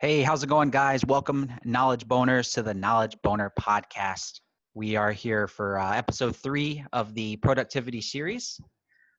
Hey, 0.00 0.22
how's 0.22 0.42
it 0.42 0.46
going, 0.46 0.70
guys? 0.70 1.04
Welcome, 1.04 1.52
Knowledge 1.62 2.08
Boners, 2.08 2.54
to 2.54 2.62
the 2.62 2.72
Knowledge 2.72 3.18
Boner 3.22 3.52
podcast. 3.60 4.40
We 4.72 4.96
are 4.96 5.12
here 5.12 5.46
for 5.46 5.78
uh, 5.78 5.94
episode 5.94 6.34
three 6.34 6.82
of 6.94 7.12
the 7.12 7.36
productivity 7.36 8.00
series. 8.00 8.58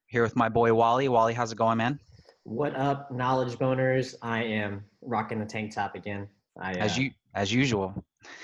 Here 0.07 0.23
with 0.23 0.35
my 0.35 0.49
boy 0.49 0.73
Wally. 0.73 1.07
Wally, 1.07 1.35
how's 1.35 1.51
it 1.51 1.59
going, 1.59 1.77
man? 1.77 1.99
What 2.45 2.75
up, 2.75 3.11
knowledge 3.11 3.59
boners? 3.59 4.15
I 4.23 4.41
am 4.41 4.83
rocking 5.03 5.37
the 5.39 5.45
tank 5.45 5.75
top 5.75 5.93
again. 5.93 6.27
I, 6.59 6.71
As 6.73 6.97
you, 6.97 7.11
as 7.35 7.53
usual. 7.53 7.93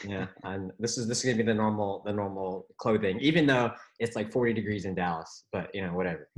yeah, 0.07 0.27
and 0.43 0.71
this 0.77 0.99
is 0.99 1.07
this 1.07 1.17
is 1.17 1.25
gonna 1.25 1.37
be 1.37 1.43
the 1.43 1.55
normal 1.55 2.03
the 2.05 2.13
normal 2.13 2.67
clothing, 2.77 3.19
even 3.19 3.47
though 3.47 3.71
it's 3.97 4.15
like 4.15 4.31
40 4.31 4.53
degrees 4.53 4.85
in 4.85 4.93
Dallas. 4.93 5.45
But 5.51 5.73
you 5.73 5.81
know, 5.81 5.93
whatever. 5.95 6.29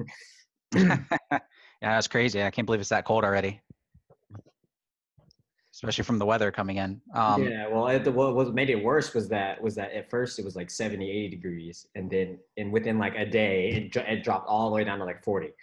yeah, 0.73 0.99
that's 1.81 2.07
crazy. 2.07 2.41
I 2.41 2.51
can't 2.51 2.65
believe 2.65 2.79
it's 2.79 2.89
that 2.89 3.03
cold 3.03 3.25
already, 3.25 3.59
especially 5.79 6.03
from 6.03 6.19
the 6.19 6.25
weather 6.25 6.51
coming 6.51 6.75
in. 6.75 6.99
Um, 7.13 7.41
yeah, 7.41 7.65
well, 7.69 7.87
it, 7.87 8.05
what, 8.13 8.35
what 8.35 8.53
made 8.53 8.69
it 8.69 8.83
worse 8.83 9.13
was 9.13 9.29
that 9.29 9.61
was 9.61 9.75
that 9.75 9.93
at 9.93 10.09
first 10.09 10.37
it 10.37 10.43
was 10.43 10.57
like 10.57 10.69
70, 10.69 11.09
80 11.09 11.29
degrees, 11.29 11.87
and 11.95 12.11
then 12.11 12.37
and 12.57 12.73
within 12.73 12.99
like 12.99 13.15
a 13.15 13.25
day 13.25 13.89
it, 13.95 13.95
it 13.95 14.23
dropped 14.23 14.49
all 14.49 14.69
the 14.69 14.75
way 14.75 14.83
down 14.83 14.99
to 14.99 15.05
like 15.05 15.23
40. 15.23 15.53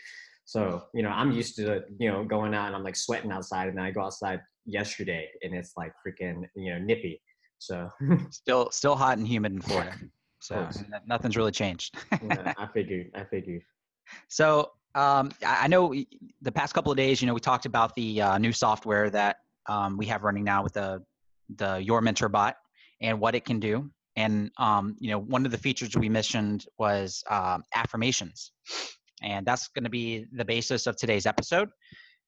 So 0.46 0.84
you 0.94 1.02
know, 1.02 1.10
I'm 1.10 1.32
used 1.32 1.56
to 1.56 1.84
you 1.98 2.10
know 2.10 2.24
going 2.24 2.54
out 2.54 2.68
and 2.68 2.74
I'm 2.74 2.82
like 2.82 2.96
sweating 2.96 3.30
outside, 3.30 3.68
and 3.68 3.76
then 3.76 3.84
I 3.84 3.90
go 3.90 4.00
outside 4.04 4.40
yesterday 4.64 5.28
and 5.42 5.54
it's 5.54 5.74
like 5.76 5.92
freaking 6.04 6.44
you 6.54 6.72
know 6.72 6.78
nippy. 6.78 7.20
So 7.58 7.90
Still, 8.30 8.70
still 8.70 8.96
hot 8.96 9.18
and 9.18 9.28
humid 9.28 9.52
in 9.52 9.60
Florida. 9.60 9.92
So 10.40 10.68
nothing's 11.06 11.36
really 11.36 11.52
changed. 11.52 11.94
yeah, 12.22 12.54
I 12.56 12.66
figured. 12.72 13.10
I 13.14 13.24
figured. 13.24 13.62
So 14.28 14.72
um, 14.94 15.30
I 15.44 15.64
I 15.64 15.66
know 15.66 15.92
the 16.40 16.52
past 16.52 16.72
couple 16.72 16.90
of 16.90 16.96
days, 16.96 17.20
you 17.20 17.26
know, 17.26 17.34
we 17.34 17.40
talked 17.40 17.66
about 17.66 17.94
the 17.96 18.22
uh, 18.22 18.38
new 18.38 18.52
software 18.52 19.10
that 19.10 19.40
um, 19.68 19.96
we 19.96 20.06
have 20.06 20.24
running 20.24 20.44
now 20.44 20.62
with 20.62 20.74
the 20.74 21.02
the 21.56 21.76
Your 21.76 22.00
Mentor 22.00 22.28
bot 22.28 22.56
and 23.00 23.20
what 23.20 23.34
it 23.34 23.44
can 23.44 23.60
do. 23.60 23.90
And 24.16 24.50
um, 24.58 24.96
you 24.98 25.10
know, 25.10 25.18
one 25.18 25.44
of 25.44 25.52
the 25.52 25.58
features 25.58 25.96
we 25.96 26.08
mentioned 26.08 26.64
was 26.78 27.22
um, 27.30 27.62
affirmations, 27.74 28.52
and 29.22 29.46
that's 29.46 29.68
going 29.68 29.84
to 29.84 29.90
be 29.90 30.26
the 30.32 30.44
basis 30.44 30.86
of 30.86 30.96
today's 30.96 31.26
episode. 31.26 31.68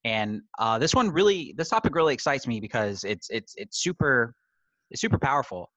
And 0.05 0.43
uh, 0.59 0.79
this 0.79 0.95
one 0.95 1.11
really, 1.11 1.55
this 1.57 1.71
topic 1.71 1.95
really 1.95 2.15
excites 2.15 2.47
me 2.47 2.61
because 2.61 3.05
it's 3.05 3.29
it's 3.31 3.55
it's 3.57 3.79
super 3.79 4.35
it's 4.91 5.01
super 5.01 5.19
powerful. 5.19 5.71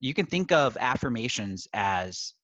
You 0.00 0.12
can 0.12 0.26
think 0.26 0.52
of 0.52 0.76
affirmations 0.78 1.66
as 1.72 2.34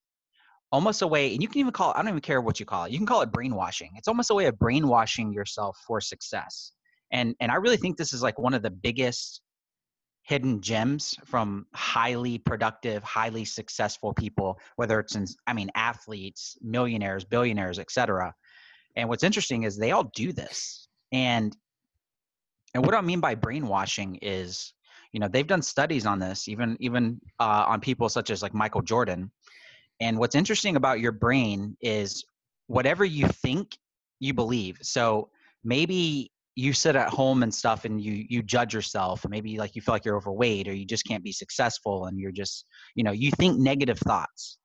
almost 0.73 1.03
a 1.03 1.07
way, 1.07 1.33
and 1.33 1.43
you 1.43 1.49
can 1.49 1.59
even 1.59 1.73
call 1.73 1.91
it, 1.91 1.97
I 1.97 2.03
don't 2.03 2.09
even 2.09 2.21
care 2.21 2.41
what 2.41 2.59
you 2.59 2.67
call 2.67 2.85
it. 2.85 2.93
You 2.93 2.99
can 2.99 3.07
call 3.07 3.23
it 3.23 3.33
brainwashing. 3.33 3.91
It's 3.97 4.09
almost 4.09 4.31
a 4.31 4.35
way 4.35 4.47
of 4.47 4.59
brainwashing 4.59 5.33
yourself 5.33 5.77
for 5.87 6.01
success. 6.01 6.73
And 7.13 7.35
and 7.41 7.51
I 7.51 7.57
really 7.57 7.77
think 7.77 7.97
this 7.97 8.13
is 8.13 8.23
like 8.23 8.39
one 8.39 8.55
of 8.55 8.63
the 8.63 8.71
biggest 8.71 9.41
hidden 10.23 10.61
gems 10.61 11.15
from 11.25 11.67
highly 11.75 12.39
productive, 12.39 13.03
highly 13.03 13.45
successful 13.45 14.15
people, 14.15 14.59
whether 14.77 15.01
it's 15.01 15.17
in, 15.17 15.27
I 15.47 15.53
mean, 15.53 15.71
athletes, 15.75 16.57
millionaires, 16.63 17.25
billionaires, 17.25 17.79
etc. 17.79 18.33
And 18.97 19.09
what's 19.09 19.25
interesting 19.25 19.65
is 19.65 19.77
they 19.77 19.93
all 19.93 20.11
do 20.15 20.33
this. 20.33 20.89
And 21.13 21.57
and 22.75 22.85
what 22.85 22.95
I 22.95 23.01
mean 23.01 23.21
by 23.21 23.35
brainwashing 23.35 24.21
is, 24.23 24.73
you 25.13 25.19
know, 25.19 25.27
they've 25.27 25.47
done 25.47 25.63
studies 25.63 26.07
on 26.07 26.19
this, 26.19 26.49
even 26.49 26.77
even 26.81 27.21
uh, 27.41 27.65
on 27.67 27.81
people 27.81 28.09
such 28.09 28.31
as 28.31 28.43
like 28.43 28.55
Michael 28.55 28.83
Jordan. 28.83 29.31
And 30.01 30.19
what's 30.19 30.35
interesting 30.35 30.77
about 30.77 31.01
your 31.01 31.13
brain 31.13 31.77
is 31.81 32.25
whatever 32.69 33.05
you 33.05 33.27
think, 33.27 33.77
you 34.21 34.33
believe. 34.33 34.79
So 34.81 35.31
maybe 35.65 36.31
you 36.57 36.73
sit 36.73 36.97
at 36.97 37.09
home 37.09 37.43
and 37.43 37.55
stuff 37.55 37.85
and 37.85 38.01
you 38.01 38.25
you 38.29 38.43
judge 38.43 38.75
yourself 38.75 39.25
maybe 39.29 39.59
like 39.59 39.77
you 39.77 39.83
feel 39.83 39.95
like 39.95 40.05
you're 40.05 40.17
overweight 40.17 40.69
or 40.69 40.75
you 40.75 40.85
just 40.85 41.07
can't 41.07 41.25
be 41.25 41.33
successful 41.33 42.07
and 42.07 42.19
you're 42.19 42.33
just 42.33 42.67
you 42.95 43.05
know 43.05 43.13
you 43.13 43.31
think 43.33 43.59
negative 43.59 43.99
thoughts. 43.99 44.59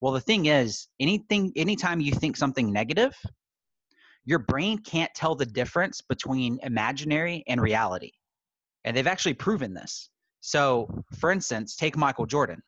Well 0.00 0.12
the 0.12 0.20
thing 0.20 0.46
is 0.46 0.88
anything 1.00 1.52
anytime 1.56 2.00
you 2.00 2.12
think 2.12 2.36
something 2.36 2.72
negative 2.72 3.14
your 4.24 4.38
brain 4.38 4.78
can't 4.78 5.12
tell 5.14 5.34
the 5.34 5.46
difference 5.46 6.00
between 6.00 6.60
imaginary 6.62 7.42
and 7.48 7.60
reality. 7.60 8.12
And 8.84 8.96
they've 8.96 9.06
actually 9.08 9.34
proven 9.34 9.74
this. 9.74 10.10
So 10.40 11.04
for 11.18 11.30
instance 11.30 11.76
take 11.76 11.96
michael 11.96 12.26
jordan. 12.26 12.62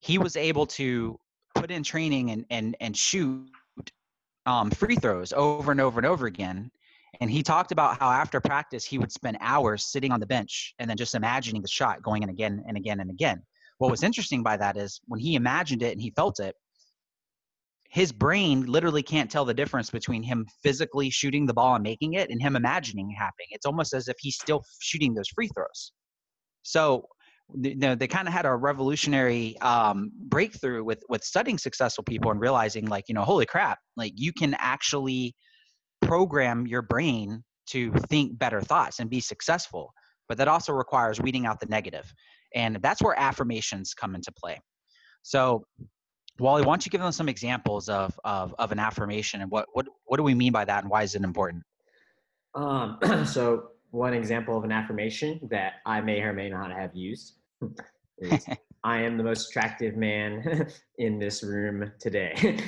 He 0.00 0.16
was 0.18 0.36
able 0.36 0.66
to 0.66 1.18
put 1.54 1.70
in 1.70 1.82
training 1.82 2.30
and 2.30 2.44
and 2.50 2.76
and 2.80 2.96
shoot 2.96 3.50
um, 4.46 4.70
free 4.70 4.96
throws 4.96 5.32
over 5.34 5.70
and 5.70 5.80
over 5.80 6.00
and 6.00 6.06
over 6.06 6.26
again. 6.26 6.70
And 7.20 7.30
he 7.30 7.42
talked 7.42 7.72
about 7.72 7.98
how 7.98 8.10
after 8.10 8.40
practice 8.40 8.84
he 8.84 8.98
would 8.98 9.12
spend 9.12 9.38
hours 9.40 9.84
sitting 9.84 10.12
on 10.12 10.20
the 10.20 10.26
bench 10.26 10.74
and 10.78 10.88
then 10.88 10.96
just 10.96 11.14
imagining 11.14 11.62
the 11.62 11.68
shot 11.68 12.02
going 12.02 12.22
in 12.22 12.28
again 12.28 12.62
and 12.66 12.76
again 12.76 13.00
and 13.00 13.10
again. 13.10 13.42
What 13.78 13.90
was 13.90 14.02
interesting 14.02 14.42
by 14.42 14.56
that 14.56 14.76
is 14.76 15.00
when 15.06 15.20
he 15.20 15.34
imagined 15.34 15.82
it 15.82 15.92
and 15.92 16.02
he 16.02 16.10
felt 16.10 16.40
it, 16.40 16.54
his 17.90 18.12
brain 18.12 18.66
literally 18.66 19.02
can't 19.02 19.30
tell 19.30 19.44
the 19.44 19.54
difference 19.54 19.90
between 19.90 20.22
him 20.22 20.46
physically 20.62 21.08
shooting 21.08 21.46
the 21.46 21.54
ball 21.54 21.74
and 21.74 21.82
making 21.82 22.14
it 22.14 22.28
and 22.30 22.42
him 22.42 22.54
imagining 22.54 23.10
it 23.10 23.14
happening. 23.14 23.46
It's 23.50 23.64
almost 23.64 23.94
as 23.94 24.08
if 24.08 24.16
he's 24.18 24.36
still 24.36 24.62
shooting 24.80 25.14
those 25.14 25.28
free 25.28 25.48
throws. 25.48 25.92
So 26.62 27.06
you 27.62 27.76
know, 27.76 27.94
they 27.94 28.06
kind 28.06 28.28
of 28.28 28.34
had 28.34 28.44
a 28.44 28.54
revolutionary 28.54 29.56
um, 29.60 30.10
breakthrough 30.14 30.84
with 30.84 31.02
with 31.08 31.24
studying 31.24 31.56
successful 31.56 32.04
people 32.04 32.30
and 32.30 32.40
realizing 32.40 32.86
like 32.86 33.04
you 33.08 33.14
know 33.14 33.22
holy 33.22 33.46
crap 33.46 33.78
like 33.96 34.12
you 34.16 34.32
can 34.32 34.54
actually 34.58 35.34
program 36.00 36.66
your 36.66 36.82
brain 36.82 37.42
to 37.66 37.92
think 38.08 38.38
better 38.38 38.60
thoughts 38.60 38.98
and 38.98 39.10
be 39.10 39.20
successful 39.20 39.92
but 40.28 40.38
that 40.38 40.48
also 40.48 40.72
requires 40.72 41.20
weeding 41.20 41.46
out 41.46 41.60
the 41.60 41.66
negative 41.66 42.12
and 42.54 42.76
that's 42.76 43.02
where 43.02 43.18
affirmations 43.18 43.94
come 43.94 44.14
into 44.14 44.32
play 44.32 44.60
so 45.22 45.64
wally 46.38 46.62
why 46.62 46.72
don't 46.72 46.86
you 46.86 46.90
give 46.90 47.00
them 47.00 47.12
some 47.12 47.28
examples 47.28 47.88
of 47.88 48.18
of, 48.24 48.54
of 48.58 48.72
an 48.72 48.78
affirmation 48.78 49.40
and 49.40 49.50
what, 49.50 49.66
what 49.72 49.86
what 50.04 50.16
do 50.16 50.22
we 50.22 50.34
mean 50.34 50.52
by 50.52 50.64
that 50.64 50.82
and 50.82 50.90
why 50.90 51.02
is 51.02 51.14
it 51.14 51.22
important 51.22 51.62
Um, 52.54 52.98
so 53.26 53.70
one 53.90 54.14
example 54.14 54.56
of 54.56 54.64
an 54.64 54.72
affirmation 54.72 55.40
that 55.50 55.74
I 55.86 56.00
may 56.00 56.20
or 56.20 56.32
may 56.32 56.48
not 56.48 56.70
have 56.70 56.94
used 56.94 57.34
is 58.18 58.46
I 58.84 58.98
am 58.98 59.16
the 59.16 59.24
most 59.24 59.50
attractive 59.50 59.96
man 59.96 60.68
in 60.98 61.18
this 61.18 61.42
room 61.42 61.90
today. 61.98 62.58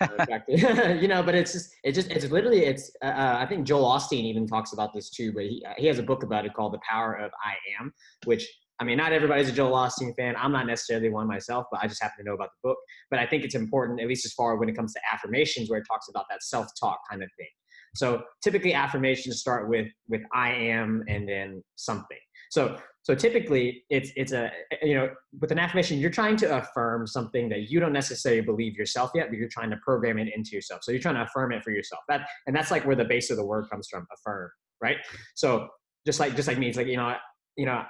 Attractive. 0.00 1.00
you 1.02 1.08
know, 1.08 1.22
but 1.22 1.34
it's 1.34 1.52
just, 1.52 1.74
it's 1.84 1.94
just, 1.96 2.10
it's 2.10 2.30
literally, 2.30 2.64
it's, 2.64 2.90
uh, 3.02 3.06
uh, 3.06 3.36
I 3.40 3.46
think 3.46 3.66
Joel 3.66 3.84
Osteen 3.84 4.24
even 4.24 4.46
talks 4.46 4.72
about 4.72 4.92
this 4.92 5.10
too, 5.10 5.32
but 5.32 5.44
he, 5.44 5.64
he 5.76 5.86
has 5.86 5.98
a 5.98 6.02
book 6.02 6.22
about 6.22 6.44
it 6.44 6.54
called 6.54 6.72
The 6.72 6.80
Power 6.88 7.14
of 7.14 7.30
I 7.44 7.54
Am, 7.80 7.92
which, 8.24 8.46
I 8.78 8.84
mean, 8.84 8.98
not 8.98 9.12
everybody's 9.12 9.48
a 9.48 9.52
Joel 9.52 9.72
Osteen 9.72 10.14
fan. 10.16 10.34
I'm 10.36 10.52
not 10.52 10.66
necessarily 10.66 11.08
one 11.08 11.26
myself, 11.26 11.66
but 11.70 11.80
I 11.82 11.86
just 11.86 12.02
happen 12.02 12.24
to 12.24 12.28
know 12.28 12.34
about 12.34 12.50
the 12.62 12.68
book. 12.68 12.78
But 13.10 13.20
I 13.20 13.26
think 13.26 13.42
it's 13.44 13.54
important, 13.54 14.00
at 14.00 14.06
least 14.06 14.26
as 14.26 14.32
far 14.34 14.56
when 14.56 14.68
it 14.68 14.76
comes 14.76 14.92
to 14.92 15.00
affirmations, 15.10 15.70
where 15.70 15.78
it 15.78 15.86
talks 15.90 16.08
about 16.08 16.26
that 16.30 16.42
self-talk 16.42 16.98
kind 17.10 17.22
of 17.22 17.30
thing. 17.38 17.48
So 17.94 18.22
typically 18.44 18.74
affirmations 18.74 19.40
start 19.40 19.68
with 19.68 19.88
with 20.08 20.20
I 20.34 20.50
am 20.50 21.02
and 21.08 21.26
then 21.26 21.64
something. 21.76 22.18
So 22.50 22.78
so 23.06 23.14
typically 23.14 23.84
it's 23.88 24.10
it's 24.16 24.32
a 24.32 24.50
you 24.82 24.92
know 24.92 25.08
with 25.40 25.52
an 25.52 25.60
affirmation 25.60 26.00
you're 26.00 26.10
trying 26.10 26.36
to 26.36 26.58
affirm 26.58 27.06
something 27.06 27.48
that 27.48 27.70
you 27.70 27.78
don't 27.78 27.92
necessarily 27.92 28.40
believe 28.40 28.76
yourself 28.76 29.12
yet, 29.14 29.28
but 29.28 29.38
you're 29.38 29.48
trying 29.48 29.70
to 29.70 29.76
program 29.76 30.18
it 30.18 30.26
into 30.34 30.56
yourself. 30.56 30.80
So 30.82 30.90
you're 30.90 31.00
trying 31.00 31.14
to 31.14 31.22
affirm 31.22 31.52
it 31.52 31.62
for 31.62 31.70
yourself. 31.70 32.02
That 32.08 32.26
and 32.48 32.56
that's 32.56 32.72
like 32.72 32.84
where 32.84 32.96
the 32.96 33.04
base 33.04 33.30
of 33.30 33.36
the 33.36 33.46
word 33.46 33.70
comes 33.70 33.86
from, 33.88 34.08
affirm, 34.12 34.50
right? 34.80 34.96
So 35.36 35.68
just 36.04 36.18
like 36.18 36.34
just 36.34 36.48
like 36.48 36.58
me, 36.58 36.66
it's 36.66 36.76
like 36.76 36.88
you 36.88 36.96
know 36.96 37.14
you 37.56 37.66
know 37.66 37.84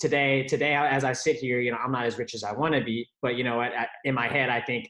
today 0.00 0.44
today 0.44 0.74
as 0.74 1.04
I 1.04 1.12
sit 1.12 1.36
here, 1.36 1.60
you 1.60 1.70
know 1.70 1.76
I'm 1.76 1.92
not 1.92 2.06
as 2.06 2.16
rich 2.16 2.34
as 2.34 2.42
I 2.42 2.52
want 2.54 2.74
to 2.74 2.82
be, 2.82 3.06
but 3.20 3.36
you 3.36 3.44
know 3.44 3.58
what? 3.58 3.70
In 4.04 4.14
my 4.14 4.28
head, 4.28 4.48
I 4.48 4.62
think 4.62 4.88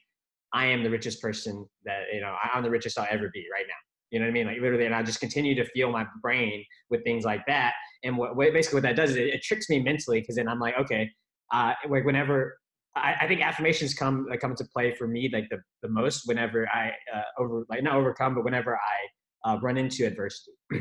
I 0.53 0.67
am 0.67 0.85
the 0.85 0.91
richest 0.91 1.21
person 1.21 1.67
that 1.85 2.03
you 2.13 2.21
know 2.21 2.37
I'm 2.55 2.63
the 2.63 2.71
richest 2.71 2.97
I'll 2.97 3.09
ever 3.11 3.29
be 3.35 3.45
right 3.53 3.67
now. 3.67 3.84
You 4.15 4.21
know 4.21 4.27
what 4.27 4.31
I 4.31 4.33
mean? 4.35 4.47
Like 4.47 4.61
literally, 4.61 4.87
and 4.87 4.95
I 4.95 5.03
just 5.03 5.19
continue 5.19 5.57
to 5.57 5.65
feel 5.71 5.91
my 5.91 6.07
brain 6.23 6.65
with 6.89 7.03
things 7.03 7.25
like 7.25 7.45
that. 7.49 7.73
And 8.05 8.17
what, 8.17 8.37
what 8.37 8.53
basically 8.53 8.77
what 8.77 8.85
that 8.85 8.95
does 8.95 9.11
is 9.11 9.17
it, 9.17 9.27
it 9.27 9.43
tricks 9.43 9.69
me 9.69 9.83
mentally 9.83 10.21
because 10.21 10.37
then 10.37 10.49
I'm 10.49 10.61
like, 10.61 10.79
okay, 10.79 11.11
uh, 11.53 11.73
like 11.91 12.05
whenever 12.05 12.57
I, 12.95 13.17
I 13.23 13.27
think 13.27 13.41
affirmations 13.41 13.93
come 13.93 14.29
like 14.31 14.39
come 14.39 14.53
into 14.53 14.67
play 14.73 14.95
for 14.95 15.09
me 15.09 15.29
like 15.33 15.49
the, 15.51 15.59
the 15.83 15.89
most 15.89 16.29
whenever 16.29 16.69
I 16.69 16.93
uh, 17.13 17.23
over 17.41 17.65
like 17.69 17.83
not 17.83 17.97
overcome, 17.97 18.37
but 18.37 18.45
whenever 18.45 18.77
I 18.79 19.51
uh, 19.51 19.59
run 19.61 19.77
into 19.77 20.07
adversity. 20.07 20.53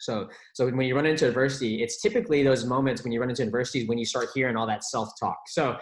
so 0.00 0.28
so 0.54 0.68
when 0.68 0.80
you 0.80 0.96
run 0.96 1.06
into 1.06 1.28
adversity, 1.28 1.80
it's 1.80 2.02
typically 2.02 2.42
those 2.42 2.64
moments 2.64 3.04
when 3.04 3.12
you 3.12 3.20
run 3.20 3.30
into 3.30 3.44
adversity 3.44 3.86
when 3.86 3.98
you 3.98 4.04
start 4.04 4.30
hearing 4.34 4.56
all 4.56 4.66
that 4.66 4.82
self 4.82 5.10
talk. 5.20 5.38
So 5.46 5.76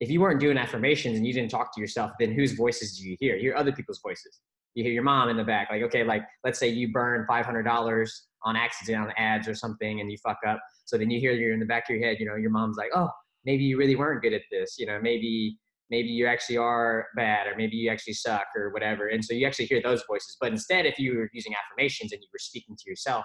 if 0.00 0.10
you 0.10 0.20
weren't 0.20 0.40
doing 0.40 0.58
affirmations 0.58 1.16
and 1.16 1.26
you 1.26 1.32
didn't 1.32 1.50
talk 1.50 1.74
to 1.74 1.80
yourself, 1.80 2.10
then 2.20 2.32
whose 2.32 2.52
voices 2.52 2.98
do 2.98 3.08
you 3.08 3.16
hear? 3.18 3.36
You 3.36 3.44
hear 3.44 3.56
other 3.56 3.72
people's 3.72 4.00
voices 4.04 4.40
you 4.76 4.84
hear 4.84 4.92
your 4.92 5.02
mom 5.02 5.28
in 5.28 5.36
the 5.36 5.44
back 5.44 5.68
like 5.70 5.82
okay 5.82 6.04
like 6.04 6.22
let's 6.44 6.58
say 6.58 6.68
you 6.68 6.92
burn 6.92 7.26
$500 7.28 8.08
on 8.44 8.56
accident 8.56 8.98
on 8.98 9.12
ads 9.16 9.48
or 9.48 9.54
something 9.54 10.00
and 10.00 10.10
you 10.10 10.18
fuck 10.22 10.38
up. 10.46 10.60
So 10.84 10.96
then 10.96 11.10
you 11.10 11.18
hear 11.18 11.32
you're 11.32 11.52
in 11.52 11.60
the 11.60 11.66
back 11.66 11.90
of 11.90 11.96
your 11.96 12.06
head 12.06 12.18
you 12.20 12.26
know 12.26 12.36
your 12.36 12.50
mom's 12.50 12.76
like 12.76 12.90
oh 12.94 13.10
maybe 13.44 13.64
you 13.64 13.76
really 13.76 13.96
weren't 13.96 14.22
good 14.22 14.32
at 14.32 14.42
this 14.50 14.76
you 14.78 14.86
know 14.86 15.00
maybe 15.02 15.58
maybe 15.90 16.08
you 16.08 16.26
actually 16.26 16.56
are 16.56 17.06
bad 17.16 17.46
or 17.46 17.54
maybe 17.56 17.76
you 17.76 17.90
actually 17.90 18.12
suck 18.12 18.46
or 18.56 18.70
whatever. 18.70 19.08
And 19.08 19.24
so 19.24 19.34
you 19.34 19.46
actually 19.46 19.66
hear 19.66 19.80
those 19.80 20.02
voices. 20.08 20.36
But 20.40 20.50
instead 20.50 20.84
if 20.84 20.98
you 20.98 21.16
were 21.16 21.30
using 21.32 21.54
affirmations 21.54 22.12
and 22.12 22.20
you 22.20 22.28
were 22.32 22.40
speaking 22.40 22.76
to 22.76 22.90
yourself 22.90 23.24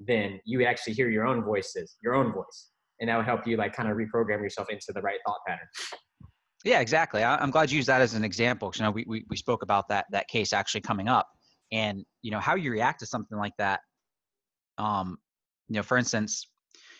then 0.00 0.40
you 0.44 0.58
would 0.58 0.66
actually 0.66 0.92
hear 0.92 1.08
your 1.08 1.26
own 1.26 1.44
voices, 1.44 1.96
your 2.02 2.14
own 2.14 2.32
voice, 2.32 2.70
and 3.00 3.08
that 3.08 3.16
would 3.16 3.26
help 3.26 3.46
you 3.46 3.56
like 3.56 3.74
kind 3.74 3.90
of 3.90 3.96
reprogram 3.96 4.42
yourself 4.42 4.68
into 4.70 4.92
the 4.92 5.00
right 5.00 5.18
thought 5.26 5.38
pattern. 5.46 5.66
Yeah, 6.64 6.80
exactly. 6.80 7.22
I, 7.22 7.42
am 7.42 7.50
glad 7.50 7.70
you 7.70 7.76
used 7.76 7.88
that 7.88 8.00
as 8.00 8.14
an 8.14 8.24
example. 8.24 8.72
You 8.74 8.84
know, 8.84 8.90
we, 8.90 9.04
we, 9.06 9.24
we 9.28 9.36
spoke 9.36 9.62
about 9.62 9.88
that, 9.88 10.06
that 10.10 10.28
case 10.28 10.52
actually 10.52 10.80
coming 10.80 11.08
up 11.08 11.28
and, 11.70 12.04
you 12.22 12.30
know, 12.30 12.40
how 12.40 12.54
you 12.54 12.72
react 12.72 13.00
to 13.00 13.06
something 13.06 13.36
like 13.36 13.52
that. 13.58 13.80
Um, 14.78 15.18
you 15.68 15.76
know, 15.76 15.82
for 15.82 15.98
instance, 15.98 16.46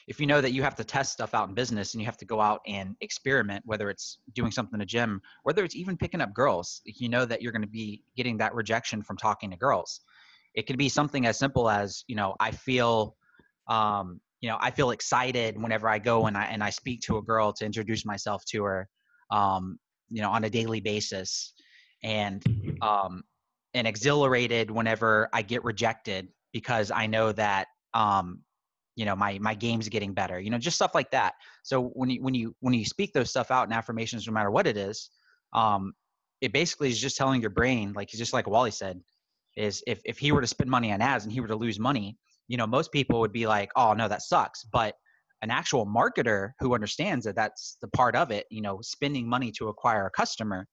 if 0.06 0.20
you 0.20 0.26
know 0.26 0.42
that 0.42 0.52
you 0.52 0.62
have 0.62 0.74
to 0.76 0.84
test 0.84 1.12
stuff 1.12 1.32
out 1.32 1.48
in 1.48 1.54
business 1.54 1.94
and 1.94 2.00
you 2.02 2.04
have 2.04 2.18
to 2.18 2.26
go 2.26 2.40
out 2.40 2.60
and 2.66 2.94
experiment, 3.00 3.62
whether 3.64 3.88
it's 3.88 4.18
doing 4.34 4.50
something 4.52 4.74
in 4.74 4.82
a 4.82 4.86
gym, 4.86 5.20
whether 5.44 5.64
it's 5.64 5.74
even 5.74 5.96
picking 5.96 6.20
up 6.20 6.34
girls, 6.34 6.82
you 6.84 7.08
know 7.08 7.24
that 7.24 7.40
you're 7.40 7.52
going 7.52 7.62
to 7.62 7.68
be 7.68 8.02
getting 8.16 8.36
that 8.38 8.54
rejection 8.54 9.02
from 9.02 9.16
talking 9.16 9.50
to 9.50 9.56
girls. 9.56 10.00
It 10.54 10.66
could 10.66 10.76
be 10.76 10.90
something 10.90 11.24
as 11.26 11.38
simple 11.38 11.70
as, 11.70 12.04
you 12.06 12.16
know, 12.16 12.36
I 12.38 12.50
feel, 12.50 13.16
um, 13.66 14.20
you 14.42 14.48
know, 14.50 14.58
I 14.60 14.70
feel 14.70 14.90
excited 14.90 15.60
whenever 15.60 15.88
I 15.88 15.98
go 15.98 16.26
and 16.26 16.36
I 16.36 16.44
and 16.44 16.62
I 16.62 16.68
speak 16.68 17.00
to 17.02 17.16
a 17.16 17.22
girl 17.22 17.52
to 17.54 17.64
introduce 17.64 18.04
myself 18.04 18.44
to 18.50 18.62
her, 18.64 18.88
um, 19.34 19.78
you 20.10 20.22
know, 20.22 20.30
on 20.30 20.44
a 20.44 20.50
daily 20.50 20.80
basis, 20.80 21.52
and 22.02 22.42
um, 22.80 23.22
and 23.74 23.86
exhilarated 23.86 24.70
whenever 24.70 25.28
I 25.32 25.42
get 25.42 25.64
rejected 25.64 26.28
because 26.52 26.90
I 26.90 27.06
know 27.06 27.32
that 27.32 27.66
um, 27.94 28.42
you 28.94 29.04
know 29.04 29.16
my 29.16 29.38
my 29.40 29.54
game's 29.54 29.88
getting 29.88 30.14
better 30.14 30.38
you 30.38 30.50
know 30.50 30.58
just 30.58 30.76
stuff 30.76 30.94
like 30.94 31.10
that. 31.10 31.34
So 31.64 31.88
when 31.94 32.10
you 32.10 32.22
when 32.22 32.34
you 32.34 32.54
when 32.60 32.74
you 32.74 32.84
speak 32.84 33.12
those 33.12 33.30
stuff 33.30 33.50
out 33.50 33.66
in 33.66 33.72
affirmations 33.72 34.26
no 34.26 34.32
matter 34.32 34.50
what 34.50 34.66
it 34.66 34.76
is 34.76 35.10
um 35.52 35.92
it 36.40 36.52
basically 36.52 36.88
is 36.88 37.00
just 37.00 37.16
telling 37.16 37.40
your 37.40 37.50
brain 37.50 37.92
like 37.94 38.08
just 38.08 38.32
like 38.32 38.48
wally 38.48 38.70
said 38.70 39.00
is 39.56 39.82
if 39.86 40.00
if 40.04 40.18
he 40.18 40.32
were 40.32 40.40
to 40.40 40.46
spend 40.46 40.68
money 40.68 40.92
on 40.92 41.00
ads 41.00 41.24
and 41.24 41.32
he 41.32 41.40
were 41.40 41.46
to 41.46 41.54
lose 41.56 41.78
money 41.78 42.18
you 42.48 42.56
know 42.56 42.66
most 42.66 42.90
people 42.90 43.20
would 43.20 43.32
be 43.32 43.46
like 43.46 43.70
oh 43.76 43.92
no 43.94 44.08
that 44.08 44.22
sucks. 44.22 44.64
But 44.64 44.94
an 45.44 45.50
actual 45.50 45.86
marketer 45.86 46.50
who 46.58 46.74
understands 46.74 47.24
that 47.24 47.36
that's 47.36 47.76
the 47.82 47.88
part 47.88 48.16
of 48.16 48.30
it 48.30 48.46
you 48.50 48.62
know 48.62 48.78
spending 48.82 49.28
money 49.28 49.52
to 49.52 49.68
acquire 49.68 50.06
a 50.06 50.10
customer 50.10 50.66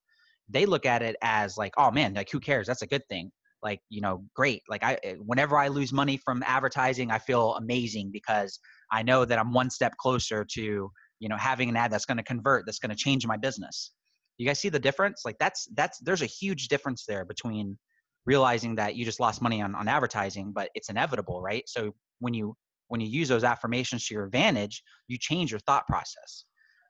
they 0.48 0.66
look 0.66 0.86
at 0.86 1.02
it 1.02 1.16
as 1.22 1.56
like 1.56 1.72
oh 1.76 1.90
man 1.90 2.14
like 2.14 2.30
who 2.30 2.40
cares? 2.40 2.66
That's 2.66 2.82
a 2.82 2.86
good 2.86 3.06
thing. 3.08 3.30
Like 3.62 3.80
you 3.88 4.00
know 4.00 4.24
great. 4.34 4.62
Like 4.68 4.82
i 4.84 4.98
eh, 5.02 5.14
whenever 5.24 5.56
i 5.56 5.68
lose 5.68 5.92
money 5.92 6.16
from 6.16 6.42
advertising 6.46 7.10
i 7.10 7.18
feel 7.18 7.54
amazing 7.54 8.10
because 8.12 8.58
i 8.90 9.02
know 9.02 9.24
that 9.24 9.38
i'm 9.38 9.52
one 9.52 9.70
step 9.70 9.92
closer 9.98 10.44
to 10.52 10.90
you 11.20 11.28
know 11.28 11.36
having 11.36 11.68
an 11.68 11.76
ad 11.76 11.90
that's 11.90 12.04
going 12.04 12.16
to 12.16 12.24
convert 12.24 12.66
that's 12.66 12.78
going 12.78 12.90
to 12.90 12.96
change 12.96 13.26
my 13.26 13.36
business. 13.36 13.92
You 14.38 14.46
guys 14.46 14.58
see 14.60 14.70
the 14.70 14.78
difference? 14.78 15.22
Like 15.24 15.36
that's 15.38 15.68
that's 15.74 15.98
there's 16.00 16.22
a 16.22 16.26
huge 16.26 16.68
difference 16.68 17.04
there 17.06 17.24
between 17.24 17.78
realizing 18.26 18.76
that 18.76 18.94
you 18.94 19.04
just 19.04 19.20
lost 19.20 19.42
money 19.42 19.60
on, 19.60 19.74
on 19.74 19.88
advertising 19.88 20.52
but 20.52 20.68
it's 20.74 20.88
inevitable 20.90 21.40
right? 21.40 21.64
So 21.66 21.92
when 22.20 22.34
you 22.34 22.54
when 22.92 23.00
you 23.00 23.08
use 23.08 23.28
those 23.28 23.44
affirmations 23.44 24.06
to 24.06 24.14
your 24.14 24.24
advantage 24.24 24.82
you 25.08 25.18
change 25.18 25.50
your 25.50 25.60
thought 25.60 25.86
process 25.86 26.44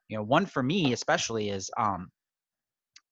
you 0.09 0.17
know 0.17 0.23
one 0.23 0.45
for 0.45 0.61
me 0.61 0.93
especially 0.93 1.49
is 1.49 1.71
um 1.77 2.09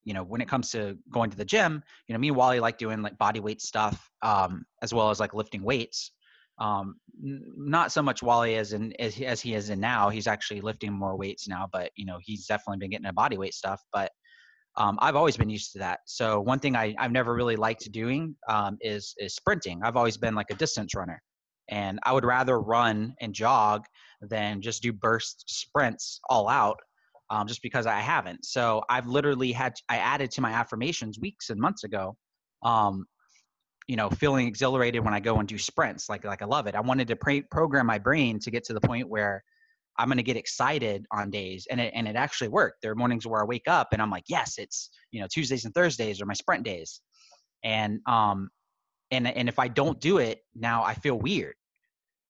you 0.04 0.14
know, 0.14 0.24
when 0.24 0.42
it 0.42 0.48
comes 0.48 0.72
to 0.72 0.98
going 1.12 1.30
to 1.30 1.38
the 1.38 1.46
gym, 1.46 1.84
you 2.08 2.14
know, 2.14 2.20
me 2.20 2.30
and 2.30 2.38
Wally 2.38 2.60
like 2.60 2.78
doing 2.78 3.02
like 3.02 3.18
body 3.18 3.40
weight 3.40 3.62
stuff, 3.62 4.10
um, 4.22 4.66
as 4.82 4.94
well 4.94 5.10
as 5.10 5.20
like 5.20 5.34
lifting 5.34 5.64
weights. 5.64 6.12
Um, 6.60 6.96
n- 7.24 7.44
not 7.56 7.92
so 7.92 8.02
much 8.02 8.24
Wally 8.24 8.56
as 8.56 8.74
in 8.74 8.94
as 9.00 9.20
as 9.22 9.42
he 9.42 9.54
is 9.54 9.70
in 9.70 9.80
now. 9.80 10.10
He's 10.10 10.28
actually 10.28 10.62
lifting 10.62 10.92
more 10.92 11.16
weights 11.16 11.48
now, 11.48 11.68
but 11.72 11.92
you 11.96 12.06
know, 12.06 12.18
he's 12.22 12.46
definitely 12.48 12.80
been 12.80 12.90
getting 12.90 13.08
a 13.08 13.14
body 13.14 13.38
weight 13.38 13.54
stuff. 13.54 13.82
But 13.94 14.12
um, 14.76 14.98
I've 15.02 15.16
always 15.16 15.38
been 15.38 15.50
used 15.50 15.72
to 15.74 15.80
that. 15.80 16.00
So 16.06 16.40
one 16.42 16.60
thing 16.60 16.76
I, 16.76 16.96
I've 16.98 17.12
never 17.12 17.34
really 17.36 17.56
liked 17.56 17.92
doing 17.92 18.36
um, 18.50 18.78
is 18.82 19.14
is 19.18 19.36
sprinting. 19.36 19.82
I've 19.84 19.98
always 19.98 20.18
been 20.18 20.36
like 20.36 20.50
a 20.50 20.56
distance 20.56 20.96
runner, 20.96 21.22
and 21.72 22.00
I 22.04 22.12
would 22.12 22.26
rather 22.26 22.60
run 22.60 23.16
and 23.22 23.34
jog 23.34 23.86
than 24.22 24.62
just 24.62 24.84
do 24.84 24.94
burst 24.94 25.46
sprints 25.48 26.20
all 26.30 26.48
out 26.48 26.78
um, 27.32 27.48
just 27.48 27.62
because 27.62 27.88
I 27.88 28.00
haven't. 28.00 28.46
So 28.46 28.84
I've 28.90 29.08
literally 29.08 29.54
had 29.54 29.74
I 29.90 29.98
added 29.98 30.32
to 30.32 30.42
my 30.42 30.52
affirmations 30.52 31.18
weeks 31.18 31.50
and 31.50 31.60
months 31.60 31.86
ago. 31.86 32.16
Um, 32.62 33.06
you 33.88 33.96
know, 33.96 34.10
feeling 34.10 34.48
exhilarated 34.48 35.04
when 35.04 35.14
I 35.14 35.20
go 35.20 35.38
and 35.38 35.48
do 35.48 35.58
sprints. 35.58 36.08
Like 36.08 36.24
like 36.26 36.42
I 36.42 36.46
love 36.46 36.68
it. 36.68 36.76
I 36.76 36.82
wanted 36.82 37.08
to 37.08 37.16
pre- 37.16 37.42
program 37.42 37.88
my 37.88 37.98
brain 37.98 38.38
to 38.40 38.52
get 38.52 38.64
to 38.66 38.74
the 38.74 38.82
point 38.82 39.10
where 39.10 39.44
I'm 39.98 40.08
going 40.08 40.18
to 40.18 40.24
get 40.24 40.38
excited 40.38 41.06
on 41.12 41.32
days, 41.32 41.68
and 41.72 41.80
it 41.80 41.94
and 41.96 42.08
it 42.08 42.16
actually 42.16 42.50
worked. 42.50 42.82
There 42.82 42.92
are 42.92 42.96
mornings 42.96 43.26
where 43.26 43.42
I 43.42 43.46
wake 43.46 43.68
up 43.68 43.90
and 43.94 44.02
I'm 44.02 44.12
like, 44.12 44.26
yes, 44.28 44.56
it's 44.58 44.92
you 45.12 45.22
know 45.22 45.28
Tuesdays 45.32 45.66
and 45.66 45.74
Thursdays 45.74 46.22
are 46.22 46.26
my 46.26 46.34
sprint 46.34 46.64
days, 46.64 47.02
and 47.64 48.00
um, 48.08 48.50
and 49.10 49.28
and 49.28 49.50
if 49.50 49.58
I 49.58 49.68
don't 49.70 50.00
do 50.00 50.18
it 50.18 50.40
now, 50.54 50.84
I 50.84 50.94
feel 50.96 51.18
weird 51.18 51.56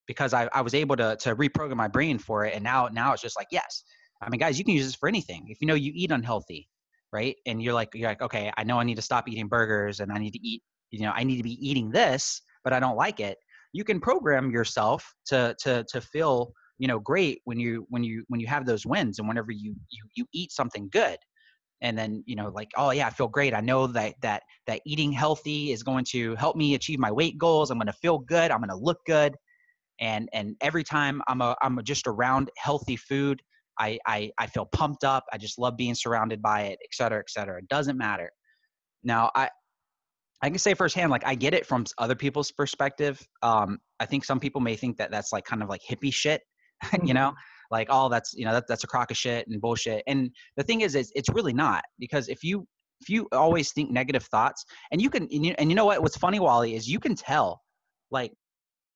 because 0.06 0.34
I, 0.34 0.48
I 0.52 0.60
was 0.60 0.74
able 0.74 0.96
to 0.96 1.16
to 1.20 1.36
reprogram 1.36 1.76
my 1.76 1.88
brain 1.88 2.18
for 2.18 2.44
it, 2.44 2.54
and 2.54 2.64
now 2.64 2.88
now 2.92 3.12
it's 3.12 3.22
just 3.22 3.36
like 3.36 3.48
yes, 3.50 3.84
I 4.22 4.30
mean, 4.30 4.38
guys, 4.38 4.58
you 4.58 4.64
can 4.64 4.74
use 4.74 4.86
this 4.86 4.94
for 4.94 5.08
anything. 5.08 5.46
If 5.48 5.58
you 5.60 5.66
know 5.66 5.74
you 5.74 5.92
eat 5.94 6.10
unhealthy, 6.10 6.68
right? 7.12 7.36
And 7.46 7.62
you're 7.62 7.74
like, 7.74 7.90
you're 7.94 8.08
like, 8.08 8.22
okay, 8.22 8.52
I 8.56 8.64
know 8.64 8.78
I 8.78 8.84
need 8.84 8.94
to 8.96 9.02
stop 9.02 9.28
eating 9.28 9.48
burgers 9.48 10.00
and 10.00 10.12
I 10.12 10.18
need 10.18 10.32
to 10.32 10.46
eat, 10.46 10.62
you 10.90 11.00
know, 11.00 11.12
I 11.14 11.24
need 11.24 11.36
to 11.36 11.42
be 11.42 11.58
eating 11.66 11.90
this, 11.90 12.40
but 12.64 12.72
I 12.72 12.80
don't 12.80 12.96
like 12.96 13.20
it. 13.20 13.36
You 13.72 13.84
can 13.84 14.00
program 14.00 14.50
yourself 14.50 15.12
to 15.26 15.54
to 15.60 15.84
to 15.90 16.00
feel, 16.00 16.52
you 16.78 16.88
know, 16.88 16.98
great 16.98 17.40
when 17.44 17.58
you 17.58 17.86
when 17.88 18.04
you 18.04 18.24
when 18.28 18.40
you 18.40 18.46
have 18.46 18.66
those 18.66 18.86
wins 18.86 19.18
and 19.18 19.26
whenever 19.26 19.50
you 19.50 19.74
you 19.90 20.04
you 20.14 20.26
eat 20.32 20.52
something 20.52 20.88
good. 20.92 21.18
And 21.80 21.98
then, 21.98 22.22
you 22.26 22.36
know, 22.36 22.48
like, 22.54 22.70
oh 22.76 22.92
yeah, 22.92 23.08
I 23.08 23.10
feel 23.10 23.26
great. 23.26 23.54
I 23.54 23.60
know 23.60 23.88
that 23.88 24.14
that 24.22 24.42
that 24.68 24.82
eating 24.86 25.10
healthy 25.10 25.72
is 25.72 25.82
going 25.82 26.04
to 26.10 26.36
help 26.36 26.54
me 26.54 26.74
achieve 26.74 27.00
my 27.00 27.10
weight 27.10 27.38
goals. 27.38 27.70
I'm 27.70 27.78
going 27.78 27.86
to 27.86 27.92
feel 27.92 28.18
good. 28.18 28.52
I'm 28.52 28.58
going 28.58 28.68
to 28.68 28.76
look 28.76 28.98
good. 29.04 29.34
And 30.02 30.28
and 30.34 30.56
every 30.60 30.84
time 30.84 31.22
I'm 31.28 31.40
a 31.40 31.56
I'm 31.62 31.78
just 31.84 32.06
around 32.06 32.50
healthy 32.58 32.96
food, 32.96 33.40
I, 33.78 33.98
I, 34.06 34.30
I 34.38 34.46
feel 34.46 34.66
pumped 34.66 35.04
up. 35.04 35.24
I 35.32 35.38
just 35.38 35.58
love 35.58 35.76
being 35.76 35.94
surrounded 35.94 36.42
by 36.42 36.62
it, 36.62 36.78
et 36.82 36.92
cetera, 36.92 37.20
et 37.20 37.30
cetera. 37.30 37.58
It 37.58 37.68
doesn't 37.68 37.96
matter. 37.96 38.30
Now, 39.02 39.30
I, 39.34 39.48
I 40.42 40.50
can 40.50 40.58
say 40.58 40.74
firsthand, 40.74 41.10
like 41.10 41.26
I 41.26 41.34
get 41.34 41.54
it 41.54 41.64
from 41.64 41.86
other 41.98 42.14
people's 42.14 42.50
perspective. 42.50 43.26
Um, 43.42 43.78
I 44.00 44.06
think 44.06 44.24
some 44.24 44.40
people 44.40 44.60
may 44.60 44.76
think 44.76 44.98
that 44.98 45.10
that's 45.10 45.32
like 45.32 45.44
kind 45.44 45.62
of 45.62 45.68
like 45.68 45.80
hippie 45.88 46.12
shit, 46.12 46.42
you 47.02 47.14
know, 47.14 47.32
like 47.70 47.86
oh 47.90 48.08
that's 48.08 48.34
you 48.34 48.44
know 48.44 48.52
that, 48.52 48.64
that's 48.68 48.84
a 48.84 48.88
crock 48.88 49.10
of 49.12 49.16
shit 49.16 49.46
and 49.46 49.60
bullshit. 49.60 50.02
And 50.08 50.30
the 50.56 50.64
thing 50.64 50.80
is, 50.80 50.96
is 50.96 51.12
it's 51.14 51.28
really 51.30 51.52
not 51.52 51.84
because 51.98 52.28
if 52.28 52.42
you 52.42 52.66
if 53.00 53.08
you 53.08 53.28
always 53.32 53.72
think 53.72 53.90
negative 53.90 54.24
thoughts 54.24 54.64
and 54.90 55.00
you 55.00 55.10
can 55.10 55.28
and 55.32 55.46
you, 55.46 55.54
and 55.58 55.70
you 55.70 55.76
know 55.76 55.86
what 55.86 56.02
what's 56.02 56.16
funny 56.16 56.40
Wally 56.40 56.74
is 56.74 56.88
you 56.88 56.98
can 56.98 57.14
tell 57.14 57.62
like 58.10 58.32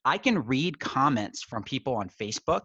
I 0.06 0.18
can 0.18 0.38
read 0.38 0.78
comments 0.78 1.42
from 1.42 1.64
people 1.64 1.96
on 1.96 2.08
Facebook 2.08 2.62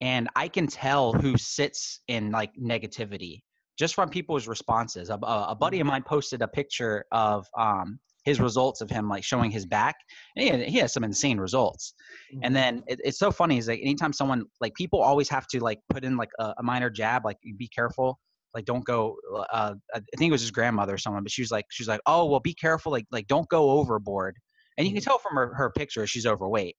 and 0.00 0.28
I 0.36 0.46
can 0.46 0.68
tell 0.68 1.12
who 1.12 1.36
sits 1.36 2.00
in 2.06 2.30
like 2.30 2.52
negativity 2.54 3.40
just 3.78 3.96
from 3.96 4.08
people's 4.08 4.46
responses. 4.46 5.10
A, 5.10 5.14
a 5.14 5.56
buddy 5.58 5.80
of 5.80 5.84
mm-hmm. 5.84 5.92
mine 5.92 6.02
posted 6.04 6.40
a 6.40 6.48
picture 6.48 7.04
of 7.10 7.46
um, 7.58 7.98
his 8.24 8.40
results 8.40 8.80
of 8.80 8.90
him 8.90 9.08
like 9.08 9.24
showing 9.24 9.50
his 9.50 9.66
back. 9.66 9.96
And 10.36 10.62
he, 10.62 10.70
he 10.70 10.78
has 10.78 10.92
some 10.92 11.02
insane 11.02 11.38
results. 11.38 11.94
And 12.30 12.42
mm-hmm. 12.42 12.54
then 12.54 12.82
it, 12.86 13.00
it's 13.02 13.18
so 13.18 13.32
funny 13.32 13.58
is 13.58 13.66
like 13.66 13.80
anytime 13.82 14.12
someone 14.12 14.44
like 14.60 14.74
people 14.74 15.00
always 15.00 15.28
have 15.30 15.48
to 15.48 15.60
like 15.60 15.80
put 15.90 16.04
in 16.04 16.16
like 16.16 16.30
a, 16.38 16.54
a 16.58 16.62
minor 16.62 16.90
jab, 16.90 17.24
like 17.24 17.38
be 17.56 17.68
careful. 17.68 18.20
Like 18.54 18.64
don't 18.64 18.84
go. 18.84 19.16
Uh, 19.52 19.74
I 19.94 20.00
think 20.16 20.30
it 20.30 20.32
was 20.32 20.40
his 20.40 20.50
grandmother 20.50 20.94
or 20.94 20.98
someone, 20.98 21.22
but 21.22 21.32
she 21.32 21.42
was 21.42 21.50
like, 21.50 21.66
she's 21.70 21.88
like, 21.88 22.00
oh 22.06 22.26
well, 22.26 22.40
be 22.40 22.54
careful. 22.54 22.92
Like 22.92 23.04
like 23.10 23.26
don't 23.26 23.48
go 23.48 23.72
overboard. 23.72 24.36
And 24.78 24.86
you 24.86 24.92
can 24.94 25.00
mm-hmm. 25.00 25.10
tell 25.10 25.18
from 25.18 25.36
her, 25.36 25.52
her 25.54 25.70
picture 25.70 26.06
she's 26.06 26.24
overweight. 26.24 26.76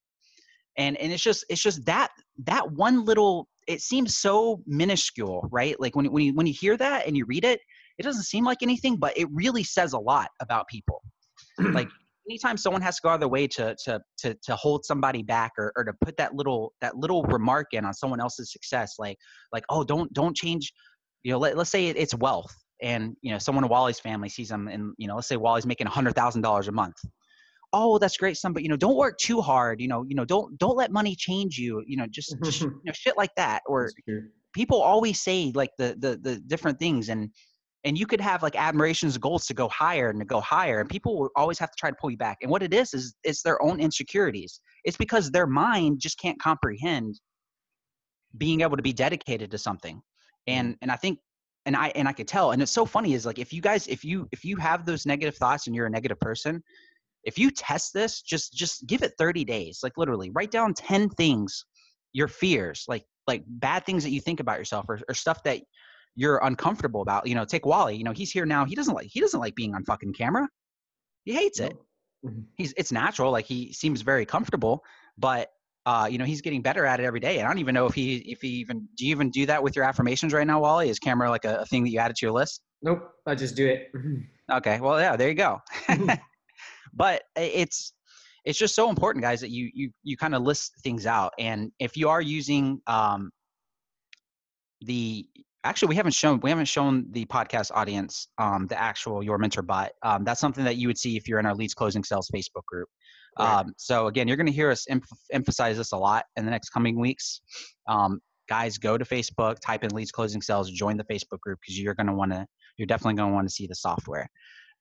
And 0.77 0.97
and 0.97 1.11
it's 1.11 1.21
just 1.21 1.45
it's 1.49 1.61
just 1.61 1.85
that 1.85 2.09
that 2.45 2.71
one 2.71 3.05
little 3.05 3.47
it 3.67 3.81
seems 3.81 4.17
so 4.17 4.61
minuscule 4.65 5.47
right? 5.51 5.79
Like 5.79 5.95
when, 5.95 6.05
when 6.11 6.23
you 6.23 6.33
when 6.33 6.47
you 6.47 6.53
hear 6.59 6.77
that 6.77 7.05
and 7.05 7.15
you 7.15 7.25
read 7.25 7.45
it 7.45 7.59
it 7.97 8.03
doesn't 8.03 8.23
seem 8.23 8.45
like 8.45 8.63
anything 8.63 8.95
but 8.95 9.17
it 9.17 9.27
really 9.31 9.63
says 9.63 9.93
a 9.93 9.99
lot 9.99 10.29
about 10.41 10.67
people. 10.67 11.03
Like 11.59 11.89
anytime 12.29 12.57
someone 12.57 12.81
has 12.81 12.95
to 12.97 13.01
go 13.03 13.09
out 13.09 13.15
of 13.15 13.19
their 13.19 13.29
way 13.29 13.47
to 13.47 13.75
to 13.83 13.99
to 14.17 14.35
to 14.43 14.55
hold 14.55 14.85
somebody 14.85 15.23
back 15.23 15.51
or, 15.57 15.73
or 15.75 15.83
to 15.83 15.93
put 16.03 16.15
that 16.17 16.35
little 16.35 16.73
that 16.81 16.95
little 16.95 17.23
remark 17.23 17.67
in 17.73 17.83
on 17.85 17.93
someone 17.93 18.19
else's 18.21 18.51
success 18.51 18.95
like 18.99 19.17
like 19.51 19.63
oh 19.69 19.83
don't 19.83 20.11
don't 20.13 20.35
change 20.35 20.71
you 21.23 21.31
know 21.31 21.39
let, 21.39 21.57
let's 21.57 21.69
say 21.69 21.87
it's 21.87 22.15
wealth 22.15 22.53
and 22.81 23.15
you 23.21 23.31
know 23.31 23.37
someone 23.39 23.63
in 23.63 23.69
wally's 23.69 23.99
family 23.99 24.29
sees 24.29 24.49
them 24.49 24.67
and 24.67 24.93
you 24.97 25.07
know 25.07 25.15
let's 25.15 25.27
say 25.27 25.37
wally's 25.37 25.65
making 25.65 25.87
a 25.87 25.89
hundred 25.89 26.15
thousand 26.15 26.41
dollars 26.41 26.67
a 26.67 26.71
month 26.71 26.95
oh 27.73 27.97
that's 27.97 28.17
great 28.17 28.37
son 28.37 28.53
but 28.53 28.63
you 28.63 28.69
know 28.69 28.77
don't 28.77 28.95
work 28.95 29.17
too 29.17 29.41
hard 29.41 29.79
you 29.79 29.87
know 29.87 30.03
you 30.07 30.15
know 30.15 30.25
don't 30.25 30.57
don't 30.57 30.77
let 30.77 30.91
money 30.91 31.15
change 31.15 31.57
you 31.57 31.83
you 31.85 31.97
know 31.97 32.07
just, 32.07 32.35
just 32.43 32.61
you 32.61 32.81
know 32.85 32.93
shit 32.93 33.17
like 33.17 33.33
that 33.35 33.61
or 33.67 33.89
people 34.53 34.81
always 34.81 35.21
say 35.21 35.51
like 35.53 35.69
the, 35.77 35.95
the 35.99 36.17
the 36.21 36.39
different 36.47 36.79
things 36.79 37.09
and 37.09 37.29
and 37.85 37.97
you 37.97 38.05
could 38.05 38.19
have 38.19 38.43
like 38.43 38.55
admirations 38.55 39.17
goals 39.17 39.45
to 39.45 39.53
go 39.53 39.69
higher 39.69 40.09
and 40.09 40.19
to 40.19 40.25
go 40.25 40.41
higher 40.41 40.79
and 40.79 40.89
people 40.89 41.17
will 41.17 41.29
always 41.35 41.57
have 41.57 41.69
to 41.69 41.75
try 41.77 41.89
to 41.89 41.95
pull 41.99 42.11
you 42.11 42.17
back 42.17 42.37
and 42.41 42.51
what 42.51 42.63
it 42.63 42.73
is 42.73 42.93
is 42.93 43.15
it's 43.23 43.41
their 43.41 43.61
own 43.61 43.79
insecurities. 43.79 44.59
It's 44.83 44.97
because 44.97 45.31
their 45.31 45.47
mind 45.47 45.99
just 45.99 46.19
can't 46.19 46.39
comprehend 46.41 47.19
being 48.37 48.61
able 48.61 48.77
to 48.77 48.83
be 48.83 48.93
dedicated 48.93 49.49
to 49.51 49.57
something 49.57 49.95
mm. 49.95 50.01
and 50.47 50.75
and 50.81 50.91
i 50.91 50.95
think 50.95 51.19
and 51.65 51.75
i 51.75 51.87
and 51.95 52.07
i 52.07 52.11
could 52.11 52.27
tell 52.27 52.51
and 52.51 52.61
it's 52.61 52.71
so 52.71 52.85
funny 52.85 53.13
is 53.13 53.25
like 53.25 53.39
if 53.39 53.51
you 53.51 53.61
guys 53.61 53.87
if 53.87 54.03
you 54.03 54.27
if 54.31 54.45
you 54.45 54.55
have 54.57 54.85
those 54.85 55.05
negative 55.05 55.35
thoughts 55.35 55.65
and 55.65 55.75
you're 55.75 55.87
a 55.87 55.89
negative 55.89 56.19
person 56.19 56.61
if 57.23 57.37
you 57.37 57.51
test 57.51 57.93
this, 57.93 58.21
just 58.21 58.53
just 58.53 58.85
give 58.87 59.03
it 59.03 59.13
30 59.17 59.43
days. 59.45 59.79
Like 59.83 59.97
literally, 59.97 60.29
write 60.31 60.51
down 60.51 60.73
10 60.73 61.09
things, 61.09 61.65
your 62.13 62.27
fears, 62.27 62.85
like 62.87 63.05
like 63.27 63.43
bad 63.47 63.85
things 63.85 64.03
that 64.03 64.11
you 64.11 64.21
think 64.21 64.39
about 64.39 64.57
yourself 64.57 64.85
or, 64.89 64.99
or 65.07 65.13
stuff 65.13 65.43
that 65.43 65.61
you're 66.15 66.39
uncomfortable 66.43 67.01
about. 67.01 67.27
You 67.27 67.35
know, 67.35 67.45
take 67.45 67.65
Wally. 67.65 67.95
You 67.95 68.03
know, 68.03 68.11
he's 68.11 68.31
here 68.31 68.45
now. 68.45 68.65
He 68.65 68.75
doesn't 68.75 68.93
like 68.93 69.07
he 69.07 69.19
doesn't 69.19 69.39
like 69.39 69.55
being 69.55 69.75
on 69.75 69.83
fucking 69.83 70.13
camera. 70.13 70.47
He 71.25 71.33
hates 71.33 71.59
it. 71.59 71.73
Mhm. 72.25 72.45
He's 72.57 72.73
it's 72.77 72.91
natural. 72.91 73.31
Like 73.31 73.45
he 73.45 73.73
seems 73.73 74.01
very 74.01 74.25
comfortable, 74.25 74.83
but 75.17 75.49
uh, 75.85 76.07
you 76.09 76.17
know, 76.17 76.25
he's 76.25 76.41
getting 76.41 76.61
better 76.61 76.85
at 76.85 76.99
it 76.99 77.03
every 77.03 77.19
day. 77.19 77.39
And 77.39 77.47
I 77.47 77.49
don't 77.49 77.59
even 77.59 77.73
know 77.73 77.85
if 77.85 77.93
he 77.93 78.17
if 78.17 78.41
he 78.41 78.49
even 78.49 78.87
do 78.95 79.05
you 79.05 79.11
even 79.11 79.29
do 79.29 79.45
that 79.45 79.63
with 79.63 79.75
your 79.75 79.85
affirmations 79.85 80.33
right 80.33 80.45
now, 80.45 80.59
Wally? 80.59 80.89
Is 80.89 80.99
camera 80.99 81.29
like 81.29 81.45
a, 81.45 81.57
a 81.57 81.65
thing 81.65 81.83
that 81.83 81.89
you 81.89 81.99
added 81.99 82.17
to 82.17 82.25
your 82.25 82.33
list? 82.33 82.61
Nope. 82.81 83.11
I 83.25 83.35
just 83.35 83.55
do 83.55 83.67
it. 83.67 83.91
Okay. 84.51 84.79
Well, 84.79 84.99
yeah, 84.99 85.15
there 85.15 85.29
you 85.29 85.35
go. 85.35 85.59
but 86.93 87.23
it's 87.35 87.93
it's 88.45 88.57
just 88.57 88.75
so 88.75 88.89
important 88.89 89.23
guys 89.23 89.41
that 89.41 89.49
you 89.49 89.69
you 89.73 89.91
you 90.03 90.17
kind 90.17 90.35
of 90.35 90.41
list 90.41 90.73
things 90.83 91.05
out 91.05 91.33
and 91.39 91.71
if 91.79 91.95
you 91.97 92.09
are 92.09 92.21
using 92.21 92.81
um 92.87 93.29
the 94.81 95.25
actually 95.63 95.89
we 95.89 95.95
haven't 95.95 96.13
shown 96.13 96.39
we 96.41 96.49
haven't 96.49 96.65
shown 96.65 97.05
the 97.11 97.25
podcast 97.25 97.71
audience 97.73 98.27
um 98.37 98.65
the 98.67 98.79
actual 98.79 99.21
your 99.21 99.37
mentor 99.37 99.61
bot 99.61 99.91
um 100.03 100.23
that's 100.23 100.39
something 100.39 100.63
that 100.63 100.77
you 100.77 100.87
would 100.87 100.97
see 100.97 101.17
if 101.17 101.27
you're 101.27 101.39
in 101.39 101.45
our 101.45 101.55
leads 101.55 101.73
closing 101.73 102.03
sales 102.03 102.29
facebook 102.33 102.65
group. 102.65 102.87
Right. 103.37 103.59
um 103.59 103.73
so 103.77 104.07
again 104.07 104.27
you're 104.27 104.37
going 104.37 104.47
to 104.47 104.53
hear 104.53 104.71
us 104.71 104.85
em- 104.89 105.01
emphasize 105.31 105.77
this 105.77 105.91
a 105.91 105.97
lot 105.97 106.25
in 106.35 106.45
the 106.45 106.51
next 106.51 106.69
coming 106.69 106.99
weeks. 106.99 107.41
Um 107.87 108.19
guys 108.47 108.77
go 108.77 108.97
to 108.97 109.05
facebook 109.05 109.57
type 109.59 109.83
in 109.83 109.91
leads 109.91 110.11
closing 110.11 110.41
sales 110.41 110.71
join 110.71 110.97
the 110.97 111.03
facebook 111.03 111.39
group 111.41 111.59
because 111.61 111.79
you're 111.79 111.93
going 111.93 112.07
to 112.07 112.13
want 112.13 112.31
to 112.31 112.45
you're 112.77 112.87
definitely 112.87 113.15
going 113.15 113.29
to 113.29 113.33
want 113.33 113.47
to 113.47 113.53
see 113.53 113.67
the 113.67 113.75
software 113.75 114.27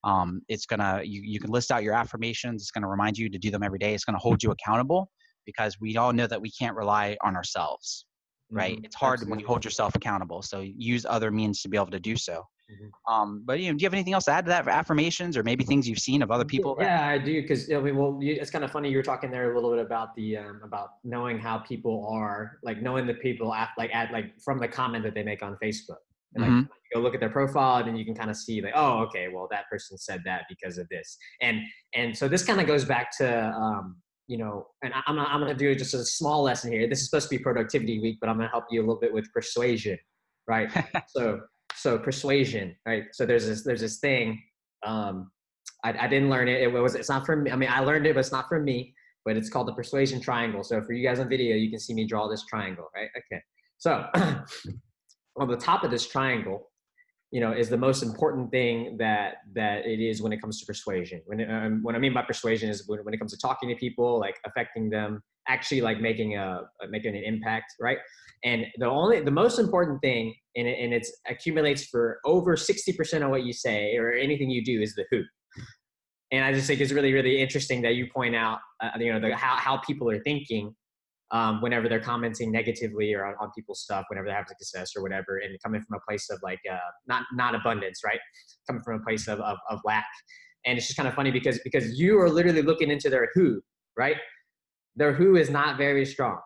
um, 0.03 0.41
it's 0.47 0.65
gonna 0.65 1.01
you, 1.03 1.21
you 1.23 1.39
can 1.39 1.51
list 1.51 1.71
out 1.71 1.83
your 1.83 1.93
affirmations 1.93 2.61
it's 2.61 2.71
gonna 2.71 2.87
remind 2.87 3.17
you 3.17 3.29
to 3.29 3.37
do 3.37 3.51
them 3.51 3.63
every 3.63 3.79
day 3.79 3.93
it's 3.93 4.05
gonna 4.05 4.17
hold 4.17 4.41
you 4.41 4.51
accountable 4.51 5.09
because 5.45 5.79
we 5.79 5.97
all 5.97 6.13
know 6.13 6.27
that 6.27 6.41
we 6.41 6.51
can't 6.51 6.75
rely 6.75 7.17
on 7.23 7.35
ourselves 7.35 8.05
right 8.51 8.77
Mhm. 8.77 8.85
it's 8.85 8.95
hard 8.95 9.27
when 9.29 9.39
you 9.39 9.45
hold 9.47 9.63
yourself 9.63 9.95
accountable 9.95 10.41
so 10.41 10.61
use 10.61 11.05
other 11.05 11.31
means 11.31 11.61
to 11.61 11.69
be 11.69 11.77
able 11.77 11.91
to 11.91 11.99
do 11.99 12.15
so 12.15 12.43
Mhm. 12.71 12.91
um, 13.11 13.41
but 13.45 13.59
you 13.59 13.71
know, 13.71 13.77
do 13.77 13.81
you 13.81 13.87
have 13.87 13.93
anything 13.95 14.13
else 14.13 14.25
to 14.25 14.31
add 14.31 14.45
to 14.45 14.49
that 14.49 14.63
for 14.63 14.69
affirmations 14.69 15.35
or 15.35 15.43
maybe 15.43 15.63
things 15.63 15.87
you've 15.89 15.99
seen 15.99 16.21
of 16.21 16.29
other 16.29 16.45
people 16.45 16.77
Yeah, 16.79 17.07
I 17.07 17.17
do 17.17 17.41
because 17.41 17.71
I 17.71 17.79
mean, 17.79 17.97
well, 17.97 18.19
you, 18.21 18.33
it's 18.39 18.51
kind 18.51 18.63
of 18.63 18.71
funny. 18.71 18.89
You 18.89 18.97
were 18.97 19.03
talking 19.03 19.31
there 19.31 19.51
a 19.51 19.55
little 19.55 19.71
bit 19.71 19.83
about 19.83 20.15
the 20.15 20.37
um, 20.37 20.61
about 20.63 20.89
knowing 21.03 21.39
how 21.39 21.57
people 21.59 22.07
are, 22.11 22.59
like 22.61 22.81
knowing 22.81 23.07
the 23.07 23.15
people 23.15 23.53
at 23.53 23.69
like 23.77 23.89
at 23.93 24.11
like 24.11 24.39
from 24.39 24.59
the 24.59 24.67
comment 24.67 25.03
that 25.03 25.15
they 25.15 25.23
make 25.23 25.41
on 25.41 25.57
Facebook. 25.63 25.97
And 26.35 26.43
like 26.43 26.51
Mhm. 26.51 26.61
you 26.63 26.95
go 26.95 26.99
look 27.01 27.13
at 27.15 27.19
their 27.19 27.29
profile, 27.29 27.83
and 27.83 27.97
you 27.97 28.05
can 28.05 28.13
kind 28.15 28.29
of 28.29 28.37
see 28.37 28.61
like, 28.61 28.73
oh, 28.75 28.99
okay, 29.05 29.27
well, 29.29 29.47
that 29.51 29.67
person 29.69 29.97
said 29.97 30.21
that 30.25 30.43
because 30.49 30.77
of 30.77 30.87
this, 30.89 31.17
and 31.41 31.61
and 31.95 32.15
so 32.15 32.27
this 32.27 32.43
kind 32.43 32.59
of 32.61 32.67
goes 32.67 32.85
back 32.85 33.09
to 33.17 33.47
um, 33.49 34.01
you 34.27 34.37
know, 34.37 34.67
and 34.83 34.93
I- 34.93 35.01
I'm 35.07 35.15
not, 35.15 35.29
I'm 35.31 35.39
gonna 35.39 35.55
do 35.55 35.73
just 35.73 35.95
a 35.95 36.05
small 36.05 36.43
lesson 36.43 36.71
here. 36.71 36.87
This 36.87 36.99
is 36.99 37.05
supposed 37.09 37.29
to 37.29 37.35
be 37.35 37.41
productivity 37.41 37.99
week, 37.99 38.19
but 38.21 38.29
I'm 38.29 38.37
gonna 38.37 38.49
help 38.49 38.65
you 38.69 38.79
a 38.79 38.85
little 38.85 38.99
bit 38.99 39.11
with 39.11 39.31
persuasion, 39.33 39.97
right? 40.47 40.69
so 41.09 41.41
so 41.75 41.97
persuasion 41.97 42.75
right 42.85 43.05
so 43.13 43.25
there's 43.25 43.45
this 43.47 43.63
there's 43.63 43.79
this 43.79 43.99
thing 43.99 44.41
um 44.83 45.31
I, 45.85 45.93
I 45.93 46.07
didn't 46.07 46.29
learn 46.29 46.47
it 46.49 46.61
it 46.61 46.67
was 46.67 46.93
it's 46.95 47.07
not 47.07 47.25
from 47.25 47.43
me 47.43 47.51
i 47.51 47.55
mean 47.55 47.69
i 47.71 47.79
learned 47.79 48.05
it 48.05 48.15
but 48.15 48.19
it's 48.21 48.31
not 48.33 48.49
from 48.49 48.65
me 48.65 48.93
but 49.23 49.37
it's 49.37 49.49
called 49.49 49.67
the 49.67 49.73
persuasion 49.73 50.19
triangle 50.19 50.63
so 50.63 50.81
for 50.81 50.91
you 50.93 51.07
guys 51.07 51.19
on 51.19 51.29
video 51.29 51.55
you 51.55 51.69
can 51.69 51.79
see 51.79 51.93
me 51.93 52.05
draw 52.05 52.27
this 52.27 52.43
triangle 52.47 52.89
right 52.93 53.09
okay 53.17 53.41
so 53.77 54.05
on 55.39 55.47
the 55.47 55.57
top 55.57 55.83
of 55.83 55.91
this 55.91 56.07
triangle 56.07 56.69
you 57.31 57.39
know 57.39 57.51
is 57.51 57.69
the 57.69 57.77
most 57.77 58.01
important 58.01 58.49
thing 58.51 58.97
that 58.97 59.35
that 59.53 59.85
it 59.85 59.99
is 59.99 60.21
when 60.21 60.33
it 60.33 60.41
comes 60.41 60.59
to 60.59 60.65
persuasion. 60.65 61.21
When 61.25 61.49
um, 61.49 61.83
what 61.83 61.95
i 61.95 61.99
mean 61.99 62.13
by 62.13 62.23
persuasion 62.23 62.69
is 62.69 62.87
when, 62.87 62.99
when 63.03 63.13
it 63.13 63.17
comes 63.17 63.31
to 63.33 63.39
talking 63.39 63.69
to 63.69 63.75
people 63.75 64.19
like 64.19 64.35
affecting 64.45 64.89
them 64.89 65.21
actually 65.47 65.81
like 65.81 65.99
making 65.99 66.37
a 66.37 66.61
making 66.89 67.15
an 67.15 67.23
impact 67.23 67.73
right? 67.79 67.97
And 68.43 68.65
the 68.77 68.85
only 68.85 69.19
the 69.21 69.31
most 69.31 69.59
important 69.59 70.01
thing 70.01 70.33
and 70.55 70.67
it, 70.67 70.79
and 70.79 70.93
it's 70.93 71.11
accumulates 71.27 71.85
for 71.85 72.19
over 72.25 72.55
60% 72.55 73.23
of 73.23 73.29
what 73.29 73.43
you 73.43 73.53
say 73.53 73.95
or 73.97 74.11
anything 74.11 74.49
you 74.49 74.63
do 74.63 74.81
is 74.81 74.95
the 74.95 75.05
who. 75.11 75.21
And 76.31 76.43
i 76.45 76.53
just 76.53 76.67
think 76.67 76.81
it's 76.81 76.91
really 76.91 77.13
really 77.13 77.41
interesting 77.41 77.81
that 77.83 77.95
you 77.95 78.07
point 78.13 78.35
out 78.35 78.59
uh, 78.83 78.89
you 78.99 79.13
know 79.13 79.19
the, 79.19 79.35
how, 79.35 79.55
how 79.55 79.77
people 79.77 80.09
are 80.09 80.21
thinking 80.23 80.75
um, 81.31 81.61
whenever 81.61 81.87
they're 81.87 81.99
commenting 81.99 82.51
negatively 82.51 83.13
or 83.13 83.25
on, 83.25 83.35
on 83.39 83.51
people's 83.55 83.81
stuff 83.81 84.05
whenever 84.09 84.27
they're 84.27 84.35
having 84.35 84.55
success 84.59 84.91
or 84.95 85.03
whatever 85.03 85.37
and 85.37 85.57
coming 85.63 85.81
from 85.81 85.97
a 85.97 86.09
place 86.09 86.29
of 86.29 86.39
like 86.41 86.59
uh, 86.71 86.77
not 87.07 87.25
not 87.33 87.55
abundance 87.55 88.01
right? 88.03 88.19
Coming 88.67 88.81
from 88.83 88.99
a 88.99 89.03
place 89.03 89.27
of, 89.27 89.39
of, 89.39 89.57
of 89.69 89.79
lack. 89.85 90.05
And 90.65 90.77
it's 90.77 90.87
just 90.87 90.97
kind 90.97 91.07
of 91.07 91.15
funny 91.15 91.31
because 91.31 91.59
because 91.63 91.99
you 91.99 92.19
are 92.19 92.29
literally 92.29 92.61
looking 92.61 92.89
into 92.91 93.09
their 93.09 93.29
who 93.33 93.61
right? 93.97 94.17
Their 94.95 95.13
who 95.13 95.35
is 95.35 95.49
not 95.49 95.77
very 95.77 96.05
strong. 96.05 96.39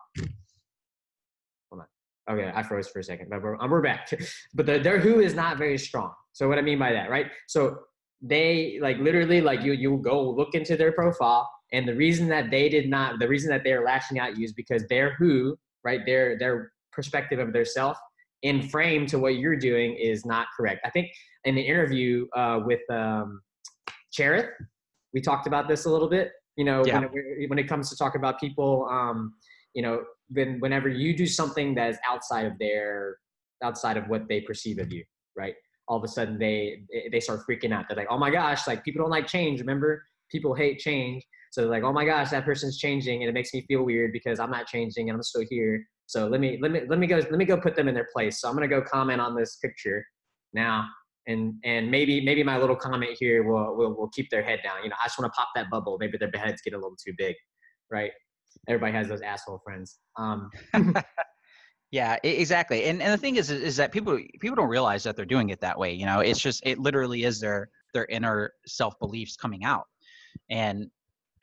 Hold 1.70 1.82
on. 1.82 2.36
Okay 2.36 2.52
i 2.54 2.62
froze 2.62 2.88
for 2.88 2.98
a 2.98 3.04
second 3.04 3.28
but 3.30 3.42
we're, 3.42 3.56
we're 3.68 3.82
back. 3.82 4.10
But 4.54 4.66
the, 4.66 4.78
their 4.78 4.98
who 4.98 5.20
is 5.20 5.34
not 5.34 5.58
very 5.58 5.78
strong. 5.78 6.12
So 6.32 6.48
what 6.48 6.58
i 6.58 6.62
mean 6.62 6.78
by 6.78 6.92
that 6.92 7.10
right? 7.10 7.26
So 7.48 7.78
they 8.20 8.78
like 8.80 8.98
literally 8.98 9.40
like 9.40 9.62
you 9.62 9.72
you 9.72 10.00
go 10.02 10.30
look 10.30 10.54
into 10.54 10.76
their 10.76 10.92
profile 10.92 11.48
and 11.74 11.88
the 11.88 11.94
reason 11.94 12.28
that 12.28 12.50
they 12.50 12.68
did 12.68 12.88
not 12.88 13.18
the 13.18 13.28
reason 13.28 13.50
that 13.50 13.62
they're 13.64 13.84
lashing 13.84 14.18
out 14.18 14.30
at 14.30 14.38
you 14.38 14.44
is 14.44 14.52
because 14.52 14.86
their 14.88 15.14
who 15.14 15.58
right 15.82 16.00
their 16.06 16.38
their 16.38 16.72
perspective 16.92 17.38
of 17.40 17.52
their 17.52 17.64
self 17.64 17.98
in 18.42 18.62
frame 18.68 19.06
to 19.06 19.18
what 19.18 19.34
you're 19.36 19.56
doing 19.56 19.94
is 19.96 20.24
not 20.24 20.46
correct. 20.56 20.80
I 20.84 20.90
think 20.90 21.10
in 21.44 21.54
the 21.54 21.62
interview 21.62 22.26
uh, 22.36 22.60
with 22.64 22.80
um 22.90 23.42
Cherith, 24.12 24.50
we 25.12 25.20
talked 25.20 25.46
about 25.46 25.68
this 25.68 25.84
a 25.86 25.90
little 25.90 26.08
bit 26.08 26.32
you 26.56 26.64
know 26.64 26.84
Yeah. 26.86 27.00
when, 27.00 27.10
it, 27.12 27.50
when 27.50 27.58
it 27.58 27.68
comes 27.68 27.90
to 27.90 27.96
talking 27.96 28.20
about 28.20 28.38
people 28.38 28.88
um 28.90 29.34
you 29.74 29.82
know 29.82 30.04
when 30.28 30.60
whenever 30.60 30.88
you 30.88 31.16
do 31.16 31.26
something 31.26 31.74
that 31.74 31.90
is 31.90 31.98
outside 32.08 32.46
of 32.46 32.56
their 32.58 33.16
outside 33.62 33.96
of 33.96 34.04
what 34.08 34.28
they 34.28 34.40
perceive 34.40 34.78
of 34.78 34.92
you 34.92 35.04
right? 35.36 35.54
All 35.88 35.98
of 35.98 36.04
a 36.04 36.08
sudden 36.08 36.38
they 36.38 36.82
they 37.10 37.20
start 37.20 37.40
freaking 37.48 37.72
out. 37.74 37.86
They're 37.88 37.96
like 37.96 38.06
oh 38.10 38.18
my 38.18 38.30
gosh 38.30 38.68
like 38.68 38.84
people 38.84 39.02
don't 39.02 39.10
like 39.10 39.26
change 39.26 39.58
remember? 39.58 40.04
People 40.30 40.54
hate 40.54 40.78
change 40.78 41.22
so 41.54 41.68
like 41.68 41.84
oh 41.84 41.92
my 41.92 42.04
gosh 42.04 42.30
that 42.30 42.44
person's 42.44 42.78
changing 42.78 43.22
and 43.22 43.30
it 43.30 43.32
makes 43.32 43.54
me 43.54 43.64
feel 43.68 43.84
weird 43.84 44.12
because 44.12 44.40
i'm 44.40 44.50
not 44.50 44.66
changing 44.66 45.08
and 45.08 45.16
i'm 45.16 45.22
still 45.22 45.44
here. 45.48 45.86
So 46.06 46.26
let 46.26 46.40
me 46.40 46.58
let 46.60 46.70
me 46.70 46.80
let 46.88 46.98
me 46.98 47.06
go 47.06 47.16
let 47.16 47.38
me 47.38 47.44
go 47.44 47.56
put 47.56 47.76
them 47.76 47.88
in 47.88 47.94
their 47.94 48.08
place. 48.12 48.40
So 48.40 48.48
i'm 48.48 48.58
to 48.58 48.68
go 48.68 48.82
comment 48.82 49.20
on 49.20 49.34
this 49.36 49.56
picture 49.56 50.04
now 50.52 50.86
and 51.26 51.54
and 51.64 51.90
maybe 51.90 52.24
maybe 52.24 52.42
my 52.42 52.58
little 52.58 52.76
comment 52.76 53.16
here 53.18 53.44
will 53.44 53.76
will, 53.76 53.94
will 53.96 54.10
keep 54.10 54.28
their 54.30 54.42
head 54.42 54.60
down. 54.64 54.82
You 54.82 54.90
know 54.90 54.96
i 55.00 55.06
just 55.06 55.18
want 55.18 55.32
to 55.32 55.36
pop 55.36 55.48
that 55.54 55.70
bubble. 55.70 55.96
Maybe 55.98 56.18
their 56.18 56.30
heads 56.34 56.60
get 56.62 56.74
a 56.74 56.76
little 56.76 56.96
too 57.02 57.14
big 57.16 57.36
right? 57.90 58.10
Everybody 58.68 58.92
has 58.92 59.08
those 59.08 59.22
asshole 59.22 59.60
friends. 59.64 59.98
Um 60.18 60.50
Yeah, 61.94 62.16
exactly. 62.24 62.86
And 62.86 63.00
and 63.00 63.12
the 63.12 63.16
thing 63.16 63.36
is, 63.36 63.52
is 63.52 63.76
that 63.76 63.92
people 63.92 64.18
people 64.40 64.56
don't 64.56 64.68
realize 64.68 65.04
that 65.04 65.14
they're 65.14 65.24
doing 65.24 65.50
it 65.50 65.60
that 65.60 65.78
way. 65.78 65.92
You 65.92 66.06
know, 66.06 66.18
it's 66.18 66.40
just 66.40 66.60
it 66.66 66.80
literally 66.80 67.22
is 67.22 67.38
their 67.38 67.68
their 67.92 68.06
inner 68.06 68.52
self 68.66 68.98
beliefs 68.98 69.36
coming 69.36 69.62
out, 69.62 69.84
and 70.50 70.90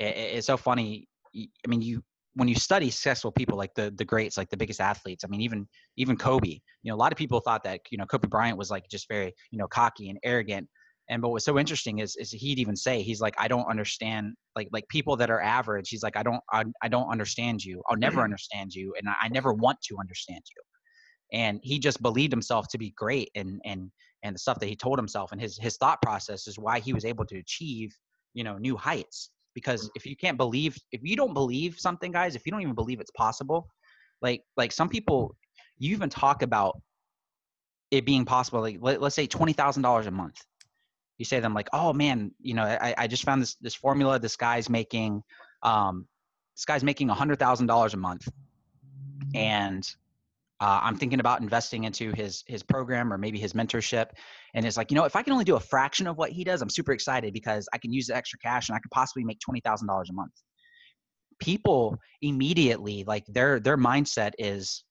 i 0.01 0.05
i- 0.05 0.31
it's 0.37 0.47
so 0.47 0.57
funny. 0.57 1.07
I 1.35 1.67
mean, 1.67 1.81
you 1.81 2.03
when 2.35 2.47
you 2.47 2.55
study 2.55 2.89
successful 2.89 3.31
people 3.31 3.57
like 3.57 3.73
the 3.75 3.93
the 3.97 4.05
greats, 4.05 4.37
like 4.37 4.49
the 4.49 4.57
biggest 4.57 4.79
athletes. 4.81 5.23
I 5.23 5.27
mean, 5.27 5.41
even 5.41 5.67
even 5.97 6.17
Kobe. 6.17 6.59
You 6.83 6.91
know, 6.91 6.95
a 6.95 6.97
lot 7.03 7.11
of 7.11 7.17
people 7.17 7.39
thought 7.39 7.63
that 7.63 7.81
you 7.91 7.97
know 7.97 8.05
Kobe 8.05 8.27
Bryant 8.27 8.57
was 8.57 8.71
like 8.71 8.87
just 8.89 9.07
very 9.07 9.33
you 9.51 9.57
know 9.57 9.67
cocky 9.67 10.09
and 10.09 10.19
arrogant. 10.23 10.67
And 11.09 11.21
but 11.21 11.29
what's 11.29 11.45
so 11.45 11.59
interesting 11.59 11.99
is 11.99 12.15
is 12.15 12.31
he'd 12.31 12.59
even 12.59 12.75
say 12.75 13.01
he's 13.01 13.21
like 13.21 13.35
I 13.37 13.47
don't 13.47 13.65
understand 13.69 14.33
like 14.55 14.69
like 14.71 14.87
people 14.87 15.17
that 15.17 15.29
are 15.29 15.41
average. 15.41 15.89
He's 15.89 16.03
like 16.03 16.15
I 16.15 16.23
don't 16.23 16.41
I, 16.51 16.63
I 16.81 16.87
don't 16.87 17.09
understand 17.09 17.63
you. 17.63 17.81
I'll 17.89 17.97
never 17.97 18.17
mm-hmm. 18.17 18.25
understand 18.25 18.73
you, 18.73 18.93
and 18.97 19.09
I, 19.09 19.15
I 19.23 19.27
never 19.29 19.53
want 19.53 19.79
to 19.89 19.97
understand 19.99 20.41
you. 20.55 21.37
And 21.37 21.59
he 21.63 21.79
just 21.79 22.01
believed 22.01 22.31
himself 22.31 22.67
to 22.69 22.77
be 22.77 22.91
great, 22.91 23.29
and 23.35 23.61
and 23.65 23.91
and 24.23 24.35
the 24.35 24.39
stuff 24.39 24.59
that 24.59 24.67
he 24.67 24.75
told 24.75 24.99
himself 24.99 25.31
and 25.31 25.41
his 25.41 25.57
his 25.57 25.75
thought 25.77 26.01
process 26.01 26.47
is 26.47 26.57
why 26.57 26.79
he 26.79 26.93
was 26.93 27.03
able 27.03 27.25
to 27.25 27.37
achieve 27.37 27.93
you 28.33 28.43
know 28.43 28.57
new 28.57 28.77
heights. 28.77 29.31
Because 29.53 29.89
if 29.95 30.05
you 30.05 30.15
can't 30.15 30.37
believe 30.37 30.77
if 30.91 31.01
you 31.03 31.15
don't 31.15 31.33
believe 31.33 31.77
something, 31.77 32.11
guys, 32.11 32.35
if 32.35 32.45
you 32.45 32.51
don't 32.51 32.61
even 32.61 32.75
believe 32.75 32.99
it's 32.99 33.11
possible, 33.11 33.67
like 34.21 34.43
like 34.57 34.71
some 34.71 34.89
people, 34.89 35.35
you 35.77 35.93
even 35.93 36.09
talk 36.09 36.41
about 36.41 36.79
it 37.91 38.05
being 38.05 38.25
possible. 38.25 38.61
Like 38.61 38.77
let, 38.79 39.01
let's 39.01 39.15
say 39.15 39.27
twenty 39.27 39.53
thousand 39.53 39.83
dollars 39.83 40.07
a 40.07 40.11
month 40.11 40.41
you 41.21 41.25
say 41.25 41.37
to 41.37 41.41
them 41.43 41.53
like, 41.53 41.69
oh 41.71 41.93
man, 41.93 42.31
you 42.41 42.55
know, 42.55 42.63
I, 42.63 42.95
I 42.97 43.05
just 43.05 43.23
found 43.23 43.43
this 43.43 43.53
this 43.61 43.75
formula. 43.75 44.17
This 44.17 44.35
guy's 44.35 44.71
making, 44.71 45.21
um, 45.61 46.07
this 46.55 46.65
guy's 46.65 46.83
making 46.83 47.11
a 47.11 47.13
hundred 47.13 47.37
thousand 47.37 47.67
dollars 47.67 47.93
a 47.93 47.97
month, 47.97 48.27
and 49.35 49.87
uh, 50.61 50.79
I'm 50.83 50.95
thinking 50.95 51.19
about 51.19 51.41
investing 51.41 51.85
into 51.85 52.11
his 52.11 52.43
his 52.45 52.61
program 52.61 53.11
or 53.11 53.17
maybe 53.17 53.39
his 53.39 53.53
mentorship. 53.53 54.11
And 54.53 54.63
it's 54.65 54.77
like, 54.77 54.91
you 54.91 54.95
know, 54.95 55.05
if 55.05 55.15
I 55.15 55.23
can 55.23 55.33
only 55.33 55.43
do 55.43 55.55
a 55.55 55.59
fraction 55.59 56.05
of 56.05 56.17
what 56.17 56.29
he 56.29 56.43
does, 56.43 56.61
I'm 56.61 56.69
super 56.69 56.91
excited 56.91 57.33
because 57.33 57.67
I 57.73 57.79
can 57.79 57.91
use 57.91 58.07
the 58.07 58.15
extra 58.15 58.37
cash 58.39 58.69
and 58.69 58.75
I 58.75 58.79
could 58.79 58.91
possibly 58.91 59.23
make 59.23 59.39
twenty 59.39 59.59
thousand 59.59 59.87
dollars 59.87 60.09
a 60.11 60.13
month. 60.13 60.33
People 61.39 61.97
immediately 62.21 63.03
like 63.05 63.25
their 63.27 63.59
their 63.59 63.77
mindset 63.77 64.31
is, 64.37 64.83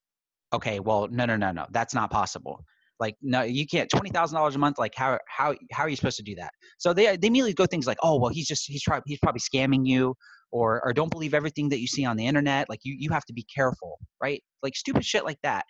okay, 0.52 0.80
well, 0.80 1.06
no, 1.08 1.24
no, 1.24 1.36
no, 1.36 1.52
no, 1.52 1.66
that's 1.70 1.94
not 1.94 2.10
possible 2.10 2.64
like 2.98 3.16
no 3.22 3.40
you 3.42 3.66
can't 3.66 3.90
$20000 3.90 4.54
a 4.54 4.58
month 4.58 4.78
like 4.78 4.92
how 4.94 5.18
how 5.26 5.54
how 5.72 5.84
are 5.84 5.88
you 5.88 5.96
supposed 5.96 6.18
to 6.18 6.22
do 6.22 6.34
that 6.34 6.50
so 6.76 6.92
they 6.92 7.16
they 7.16 7.28
immediately 7.28 7.54
go 7.54 7.64
things 7.64 7.86
like 7.86 7.96
oh 8.02 8.18
well 8.18 8.28
he's 8.28 8.46
just 8.46 8.66
he's 8.66 8.82
probably 8.82 9.02
he's 9.06 9.18
probably 9.18 9.40
scamming 9.40 9.86
you 9.86 10.14
or 10.52 10.84
or 10.84 10.92
don't 10.92 11.10
believe 11.10 11.34
everything 11.34 11.68
that 11.68 11.80
you 11.80 11.86
see 11.86 12.04
on 12.04 12.16
the 12.16 12.26
internet 12.26 12.68
like 12.68 12.80
you 12.82 12.94
you 12.98 13.10
have 13.10 13.24
to 13.24 13.32
be 13.32 13.44
careful 13.54 13.98
right? 14.20 14.42
Like 14.62 14.76
stupid 14.76 15.04
shit 15.04 15.24
like 15.24 15.38
that. 15.42 15.64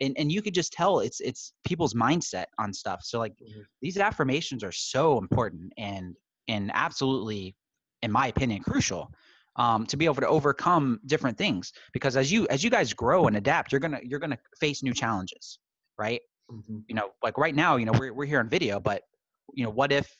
And 0.00 0.14
and 0.18 0.30
you 0.30 0.42
could 0.42 0.54
just 0.54 0.72
tell 0.72 1.00
it's 1.00 1.20
it's 1.20 1.52
people's 1.66 1.94
mindset 1.94 2.46
on 2.58 2.72
stuff. 2.72 3.00
So 3.02 3.18
like 3.18 3.32
mm-hmm. 3.32 3.60
these 3.80 3.98
affirmations 3.98 4.62
are 4.62 4.72
so 4.72 5.18
important 5.18 5.72
and 5.78 6.14
and 6.48 6.70
absolutely 6.74 7.56
in 8.02 8.12
my 8.12 8.28
opinion 8.28 8.62
crucial 8.62 9.10
um, 9.56 9.86
to 9.86 9.96
be 9.96 10.04
able 10.04 10.16
to 10.16 10.28
overcome 10.28 11.00
different 11.06 11.38
things. 11.38 11.72
Because 11.92 12.16
as 12.16 12.30
you 12.30 12.46
as 12.48 12.62
you 12.62 12.70
guys 12.70 12.92
grow 12.92 13.26
and 13.26 13.36
adapt 13.36 13.72
you're 13.72 13.80
gonna 13.80 14.00
you're 14.02 14.20
gonna 14.20 14.38
face 14.60 14.82
new 14.82 14.94
challenges 14.94 15.58
right? 15.98 16.20
Mm-hmm. 16.52 16.80
you 16.88 16.94
know 16.94 17.08
like 17.22 17.38
right 17.38 17.54
now 17.54 17.76
you 17.76 17.86
know 17.86 17.92
we're, 17.98 18.12
we're 18.12 18.26
here 18.26 18.38
on 18.38 18.50
video 18.50 18.78
but 18.78 19.00
you 19.54 19.64
know 19.64 19.70
what 19.70 19.90
if 19.90 20.14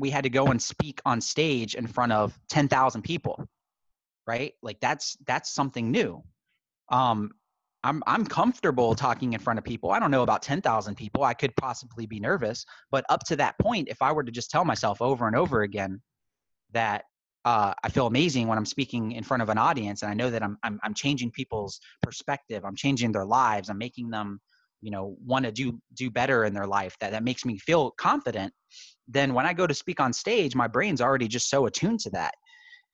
we 0.00 0.10
had 0.10 0.24
to 0.24 0.30
go 0.30 0.46
and 0.46 0.60
speak 0.60 1.00
on 1.04 1.20
stage 1.20 1.74
in 1.74 1.86
front 1.86 2.12
of 2.12 2.38
10,000 2.48 3.02
people 3.02 3.44
right 4.26 4.54
like 4.62 4.80
that's 4.80 5.16
that's 5.26 5.52
something 5.52 5.90
new 5.90 6.22
um 6.90 7.30
I'm 7.82 8.02
I'm 8.06 8.26
comfortable 8.26 8.94
talking 8.94 9.32
in 9.32 9.40
front 9.40 9.58
of 9.58 9.64
people. 9.64 9.90
I 9.90 9.98
don't 9.98 10.10
know 10.10 10.22
about 10.22 10.42
10,000 10.42 10.94
people. 10.96 11.24
I 11.24 11.32
could 11.32 11.56
possibly 11.56 12.04
be 12.04 12.20
nervous, 12.20 12.66
but 12.90 13.04
up 13.08 13.24
to 13.24 13.36
that 13.36 13.58
point 13.58 13.88
if 13.88 14.02
I 14.02 14.12
were 14.12 14.22
to 14.22 14.30
just 14.30 14.50
tell 14.50 14.66
myself 14.66 15.00
over 15.00 15.26
and 15.26 15.34
over 15.34 15.62
again 15.62 16.02
that 16.72 17.04
uh, 17.44 17.72
I 17.82 17.88
feel 17.88 18.06
amazing 18.06 18.48
when 18.48 18.58
I'm 18.58 18.66
speaking 18.66 19.12
in 19.12 19.24
front 19.24 19.42
of 19.42 19.48
an 19.48 19.56
audience, 19.56 20.02
and 20.02 20.10
I 20.10 20.14
know 20.14 20.28
that 20.28 20.42
I'm, 20.42 20.58
I'm 20.62 20.78
I'm 20.82 20.92
changing 20.92 21.30
people's 21.30 21.80
perspective. 22.02 22.64
I'm 22.66 22.76
changing 22.76 23.12
their 23.12 23.24
lives. 23.24 23.70
I'm 23.70 23.78
making 23.78 24.10
them, 24.10 24.40
you 24.82 24.90
know, 24.90 25.16
want 25.24 25.44
to 25.44 25.52
do 25.52 25.78
do 25.94 26.10
better 26.10 26.44
in 26.44 26.54
their 26.54 26.66
life. 26.66 26.96
That 27.00 27.12
that 27.12 27.24
makes 27.24 27.44
me 27.44 27.58
feel 27.58 27.92
confident. 27.92 28.52
Then 29.08 29.34
when 29.34 29.46
I 29.46 29.52
go 29.52 29.66
to 29.66 29.74
speak 29.74 30.00
on 30.00 30.12
stage, 30.12 30.54
my 30.54 30.68
brain's 30.68 31.00
already 31.00 31.28
just 31.28 31.50
so 31.50 31.66
attuned 31.66 32.00
to 32.00 32.10
that. 32.10 32.34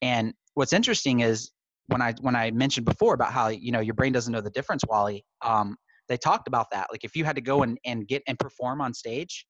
And 0.03 0.33
what's 0.55 0.73
interesting 0.73 1.21
is 1.21 1.51
when 1.89 2.03
I 2.03 2.15
when 2.21 2.37
I 2.37 2.51
mentioned 2.51 2.87
before 2.87 3.15
about 3.15 3.33
how 3.33 3.49
you 3.49 3.73
know 3.73 3.81
your 3.81 3.95
brain 3.95 4.13
doesn't 4.13 4.33
know 4.33 4.41
the 4.41 4.51
difference, 4.51 4.83
Wally. 4.89 5.25
Um, 5.45 5.77
they 6.09 6.17
talked 6.17 6.49
about 6.49 6.67
that. 6.71 6.89
Like 6.93 7.05
if 7.05 7.17
you 7.17 7.25
had 7.25 7.37
to 7.37 7.43
go 7.43 7.63
and, 7.63 7.79
and 7.85 8.07
get 8.07 8.23
and 8.29 8.39
perform 8.39 8.81
on 8.81 8.95
stage, 8.95 9.47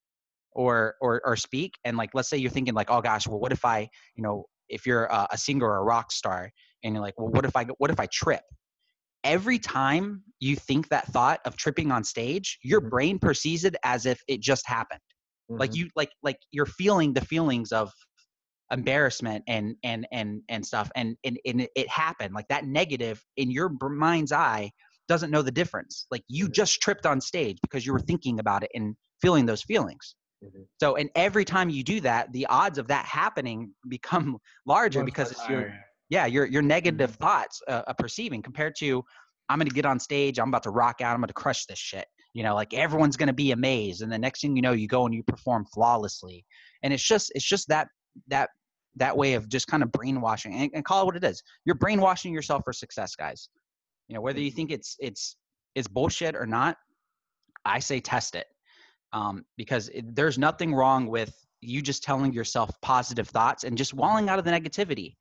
or 0.53 0.95
or 1.01 1.21
or 1.25 1.37
speak, 1.37 1.75
and 1.85 1.97
like 1.97 2.11
let's 2.15 2.29
say 2.29 2.37
you're 2.37 2.51
thinking 2.51 2.75
like, 2.75 2.91
oh 2.91 3.01
gosh, 3.01 3.27
well 3.27 3.39
what 3.39 3.53
if 3.53 3.65
I 3.65 3.89
you 4.15 4.23
know 4.23 4.47
if 4.69 4.87
you're 4.87 5.05
a, 5.05 5.29
a 5.33 5.39
singer 5.39 5.67
or 5.67 5.77
a 5.77 5.85
rock 5.85 6.11
star 6.11 6.51
and 6.83 6.95
you're 6.95 7.03
like, 7.03 7.15
well, 7.19 7.29
what 7.29 7.45
if 7.45 7.57
I 7.57 7.65
what 7.79 7.91
if 7.91 8.01
I 8.01 8.07
trip? 8.07 8.43
Every 9.27 9.59
time 9.59 10.23
you 10.41 10.57
think 10.57 10.89
that 10.89 11.07
thought 11.09 11.41
of 11.45 11.57
tripping 11.57 11.91
on 11.91 12.05
stage, 12.05 12.59
your 12.63 12.81
mm-hmm. 12.81 12.91
brain 12.91 13.19
perceives 13.19 13.65
it 13.65 13.75
as 13.85 14.07
if 14.07 14.21
it 14.29 14.41
just 14.41 14.67
happened. 14.67 15.01
Mm-hmm. 15.51 15.61
Like 15.61 15.75
you 15.75 15.89
like 15.97 16.11
like 16.23 16.39
you're 16.53 16.67
feeling 16.67 17.13
the 17.13 17.21
feelings 17.21 17.73
of 17.73 17.93
embarrassment 18.73 19.45
and 19.47 19.75
and 19.85 20.07
and 20.13 20.43
and 20.49 20.65
stuff 20.65 20.91
and, 20.97 21.17
and 21.25 21.39
and 21.45 21.69
it 21.77 21.89
happened 21.89 22.35
like 22.35 22.49
that 22.49 22.65
negative 22.65 23.23
in 23.37 23.51
your 23.51 23.71
mind's 23.81 24.33
eye 24.33 24.71
doesn't 25.07 25.31
know 25.31 25.41
the 25.41 25.53
difference 25.53 26.07
like 26.11 26.25
you 26.27 26.47
mm-hmm. 26.47 26.53
just 26.53 26.83
tripped 26.83 27.07
on 27.07 27.21
stage 27.21 27.59
because 27.63 27.87
you 27.87 27.93
were 27.93 28.01
thinking 28.01 28.41
about 28.41 28.65
it 28.65 28.71
and 28.75 28.97
feeling 29.23 29.47
those 29.47 29.63
feelings 29.63 30.17
Mm-hmm. 30.45 30.63
So, 30.81 30.97
and 30.97 31.11
every 31.15 31.45
time 31.45 31.71
you 31.71 31.83
do 31.83 32.01
that, 32.01 32.33
the 32.33 32.47
odds 32.47 32.79
of 32.79 32.89
that 32.89 33.07
happening 33.07 33.73
become 33.89 34.39
larger 34.67 35.05
because 35.05 35.33
it's 35.33 35.49
your, 35.49 35.73
yeah, 36.09 36.27
your 36.27 36.47
your 36.47 36.63
negative 36.63 37.13
mm-hmm. 37.13 37.25
thoughts 37.25 37.63
uh, 37.69 37.83
uh, 37.87 37.93
perceiving 37.95 38.43
compared 38.43 38.75
to, 38.79 39.05
I'm 39.49 39.59
going 39.59 39.69
to 39.69 39.75
get 39.75 39.87
on 39.87 39.99
stage, 39.99 40.39
I'm 40.39 40.49
about 40.49 40.63
to 40.65 40.71
rock 40.71 41.01
out, 41.01 41.15
I'm 41.15 41.23
to 41.23 41.33
crush 41.33 41.67
this 41.67 41.79
shit. 41.79 42.07
You 42.35 42.43
know, 42.43 42.55
like 42.55 42.75
everyone's 42.75 43.17
going 43.17 43.29
to 43.29 43.33
be 43.33 43.53
amazed, 43.53 44.03
and 44.03 44.13
the 44.13 44.19
next 44.19 44.43
thing 44.43 44.57
you 44.57 44.63
know, 44.63 44.73
you 44.73 44.89
go 44.89 45.07
and 45.07 45.15
you 45.15 45.23
perform 45.23 45.65
flawlessly, 45.73 46.45
and 46.83 46.93
it's 46.93 47.03
just 47.03 47.33
it's 47.35 47.45
just 47.45 47.69
that 47.69 47.89
that 48.29 48.51
that 48.97 49.17
way 49.17 49.35
of 49.35 49.49
just 49.49 49.67
kind 49.67 49.83
of 49.83 49.93
brainwashing 49.93 50.55
and, 50.55 50.71
and 50.75 50.85
call 50.85 51.03
it 51.03 51.07
what 51.07 51.17
it 51.17 51.25
is. 51.25 51.43
You're 51.65 51.75
brainwashing 51.75 52.33
yourself 52.33 52.63
for 52.65 52.73
success, 52.73 53.15
guys. 53.15 53.49
You 54.09 54.15
know, 54.15 54.21
whether 54.21 54.41
you 54.41 54.51
mm-hmm. 54.51 54.57
think 54.57 54.73
it's 54.73 54.97
it's 54.99 55.37
it's 55.75 55.89
bullshit 55.89 56.37
or 56.37 56.47
not, 56.47 56.77
I 57.65 57.79
say 57.79 58.01
test 58.01 58.35
it 58.35 58.47
um, 59.13 59.45
because 59.57 59.89
it, 59.91 60.15
there's 60.15 60.39
nothing 60.39 60.75
wrong 60.75 61.07
with 61.07 61.35
you 61.61 61.83
just 61.83 62.03
telling 62.03 62.33
yourself 62.33 62.71
positive 62.83 63.29
thoughts 63.29 63.65
and 63.65 63.77
just 63.77 63.95
walling 63.95 64.29
out 64.29 64.39
of 64.39 64.45
the 64.45 64.51
negativity 64.51 65.17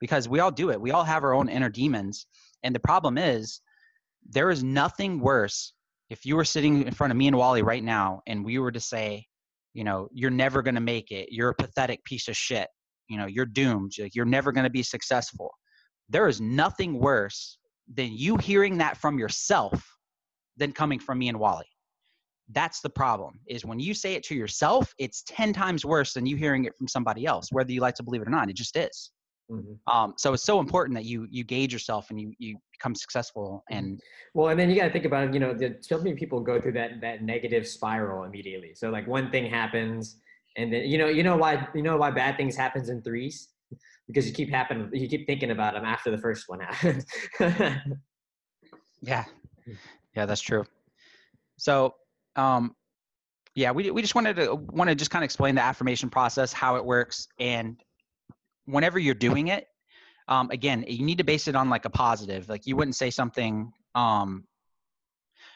because 0.00 0.28
we 0.28 0.40
all 0.40 0.50
do 0.50 0.70
it. 0.70 0.80
We 0.80 0.90
all 0.90 1.04
have 1.04 1.24
our 1.24 1.34
own 1.34 1.48
inner 1.48 1.68
demons. 1.68 2.26
And 2.62 2.74
the 2.74 2.80
problem 2.80 3.18
is 3.18 3.60
there 4.28 4.50
is 4.50 4.64
nothing 4.64 5.20
worse 5.20 5.72
if 6.08 6.26
you 6.26 6.36
were 6.36 6.44
sitting 6.44 6.86
in 6.86 6.92
front 6.92 7.12
of 7.12 7.16
me 7.16 7.28
and 7.28 7.36
wally 7.36 7.62
right 7.62 7.84
now 7.84 8.20
and 8.26 8.44
we 8.44 8.58
were 8.58 8.72
to 8.72 8.80
say 8.80 9.24
you 9.72 9.84
know 9.84 10.08
you're 10.12 10.30
never 10.30 10.62
going 10.62 10.74
to 10.74 10.80
make 10.80 11.10
it. 11.10 11.28
You're 11.30 11.50
a 11.50 11.54
pathetic 11.54 12.04
piece 12.04 12.28
of 12.28 12.36
shit. 12.36 12.68
You 13.08 13.18
know 13.18 13.26
you're 13.26 13.46
doomed. 13.46 13.92
You're 14.12 14.24
never 14.24 14.52
going 14.52 14.64
to 14.64 14.70
be 14.70 14.82
successful. 14.82 15.50
There 16.08 16.26
is 16.26 16.40
nothing 16.40 16.98
worse 16.98 17.58
than 17.92 18.12
you 18.12 18.36
hearing 18.36 18.78
that 18.78 18.96
from 18.96 19.18
yourself 19.18 19.84
than 20.56 20.72
coming 20.72 20.98
from 20.98 21.18
me 21.18 21.28
and 21.28 21.38
wally. 21.38 21.66
That's 22.52 22.80
the 22.80 22.90
problem 22.90 23.40
is 23.46 23.64
when 23.64 23.78
you 23.78 23.94
say 23.94 24.14
it 24.14 24.24
to 24.24 24.34
yourself 24.34 24.92
it's 24.98 25.22
10 25.28 25.52
times 25.52 25.84
worse 25.84 26.12
than 26.12 26.26
you 26.26 26.36
hearing 26.36 26.64
it 26.64 26.76
from 26.76 26.88
somebody 26.88 27.24
else 27.24 27.48
whether 27.52 27.70
you 27.70 27.80
like 27.80 27.94
to 27.96 28.02
believe 28.02 28.22
it 28.22 28.28
or 28.28 28.32
not. 28.32 28.50
It 28.50 28.56
just 28.56 28.76
is 28.76 29.12
mm-hmm. 29.50 29.94
um, 29.94 30.14
so 30.16 30.32
it's 30.32 30.44
so 30.44 30.60
important 30.60 30.94
that 30.94 31.04
you 31.04 31.26
you 31.30 31.44
gauge 31.44 31.72
yourself 31.72 32.10
and 32.10 32.20
you 32.20 32.32
you 32.38 32.56
become 32.72 32.94
successful 32.94 33.64
mm-hmm. 33.70 33.78
and 33.78 34.00
well 34.34 34.48
and 34.48 34.58
then 34.58 34.70
you 34.70 34.76
got 34.76 34.86
to 34.86 34.92
think 34.92 35.04
about 35.04 35.28
it 35.28 35.34
you 35.34 35.40
know 35.40 35.52
the, 35.52 35.76
so 35.80 35.98
many 35.98 36.14
people 36.14 36.40
go 36.40 36.60
through 36.60 36.72
that 36.72 37.00
that 37.00 37.22
negative 37.22 37.66
spiral 37.66 38.24
immediately. 38.24 38.72
So 38.74 38.90
like 38.90 39.06
one 39.06 39.30
thing 39.30 39.50
happens 39.50 40.16
and 40.56 40.72
then 40.72 40.84
you 40.84 40.98
know 40.98 41.06
you 41.06 41.22
know 41.22 41.36
why 41.36 41.68
you 41.74 41.82
know 41.82 41.96
why 41.96 42.10
bad 42.10 42.36
things 42.36 42.56
happens 42.56 42.88
in 42.88 43.02
threes? 43.02 43.48
Because 44.06 44.26
you 44.26 44.32
keep 44.32 44.50
happening 44.50 44.88
you 44.92 45.08
keep 45.08 45.26
thinking 45.26 45.50
about 45.50 45.74
them 45.74 45.84
after 45.84 46.10
the 46.10 46.18
first 46.18 46.48
one 46.48 46.60
happens 46.60 47.04
yeah. 49.02 49.24
Yeah 50.14 50.26
that's 50.26 50.40
true. 50.40 50.64
So 51.58 51.94
um, 52.36 52.74
yeah, 53.54 53.70
we 53.72 53.90
we 53.90 54.00
just 54.00 54.14
wanted 54.14 54.36
to 54.36 54.54
want 54.54 54.88
to 54.90 54.94
just 54.94 55.10
kind 55.10 55.22
of 55.22 55.26
explain 55.26 55.54
the 55.54 55.62
affirmation 55.62 56.08
process, 56.08 56.52
how 56.52 56.76
it 56.76 56.84
works, 56.84 57.28
and 57.38 57.80
whenever 58.66 58.98
you're 58.98 59.14
doing 59.14 59.48
it, 59.48 59.66
um, 60.28 60.50
again, 60.50 60.84
you 60.86 61.04
need 61.04 61.18
to 61.18 61.24
base 61.24 61.48
it 61.48 61.56
on 61.56 61.68
like 61.68 61.84
a 61.84 61.90
positive. 61.90 62.48
Like 62.48 62.66
you 62.66 62.76
wouldn't 62.76 62.96
say 62.96 63.10
something 63.10 63.72
um, 63.94 64.44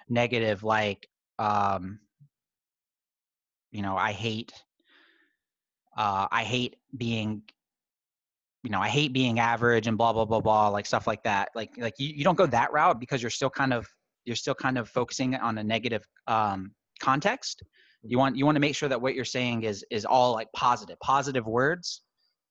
negative 0.09 0.63
like, 0.63 1.09
um, 1.39 2.01
you 3.71 3.83
know, 3.83 3.97
I 3.97 4.13
hate, 4.13 4.53
uh, 5.97 6.27
I 6.31 6.43
hate 6.43 6.77
being, 6.97 7.43
you 8.63 8.71
know, 8.71 8.81
I 8.81 8.89
hate 8.89 9.13
being 9.13 9.39
average 9.39 9.87
and 9.87 9.97
blah 9.97 10.13
blah 10.13 10.25
blah 10.25 10.41
blah, 10.41 10.69
like 10.69 10.87
stuff 10.87 11.07
like 11.07 11.23
that. 11.25 11.51
Like 11.55 11.71
like 11.77 11.95
you, 11.99 12.09
you 12.09 12.25
don't 12.25 12.37
go 12.37 12.47
that 12.47 12.73
route 12.73 12.99
because 12.99 13.23
you're 13.23 13.31
still 13.31 13.51
kind 13.51 13.73
of 13.73 13.87
you're 14.25 14.37
still 14.37 14.55
kind 14.55 14.79
of 14.79 14.89
focusing 14.89 15.35
on 15.35 15.59
a 15.59 15.65
negative 15.65 16.05
um, 16.27 16.73
context 17.01 17.63
you 18.07 18.19
want 18.19 18.37
you 18.37 18.45
want 18.45 18.57
to 18.57 18.61
make 18.61 18.75
sure 18.75 18.89
that 18.89 19.01
what 19.01 19.15
you're 19.15 19.25
saying 19.25 19.63
is 19.63 19.85
is 19.91 20.05
all 20.05 20.33
like 20.33 20.49
positive 20.53 20.99
positive 21.01 21.47
words 21.47 22.03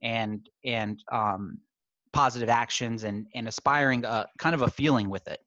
and 0.04 0.48
and 0.66 1.00
um, 1.12 1.58
positive 2.12 2.50
actions 2.50 3.04
and 3.04 3.26
and 3.34 3.48
aspiring 3.48 4.06
a 4.06 4.08
uh, 4.08 4.26
kind 4.38 4.54
of 4.54 4.62
a 4.62 4.70
feeling 4.70 5.10
with 5.10 5.28
it 5.28 5.40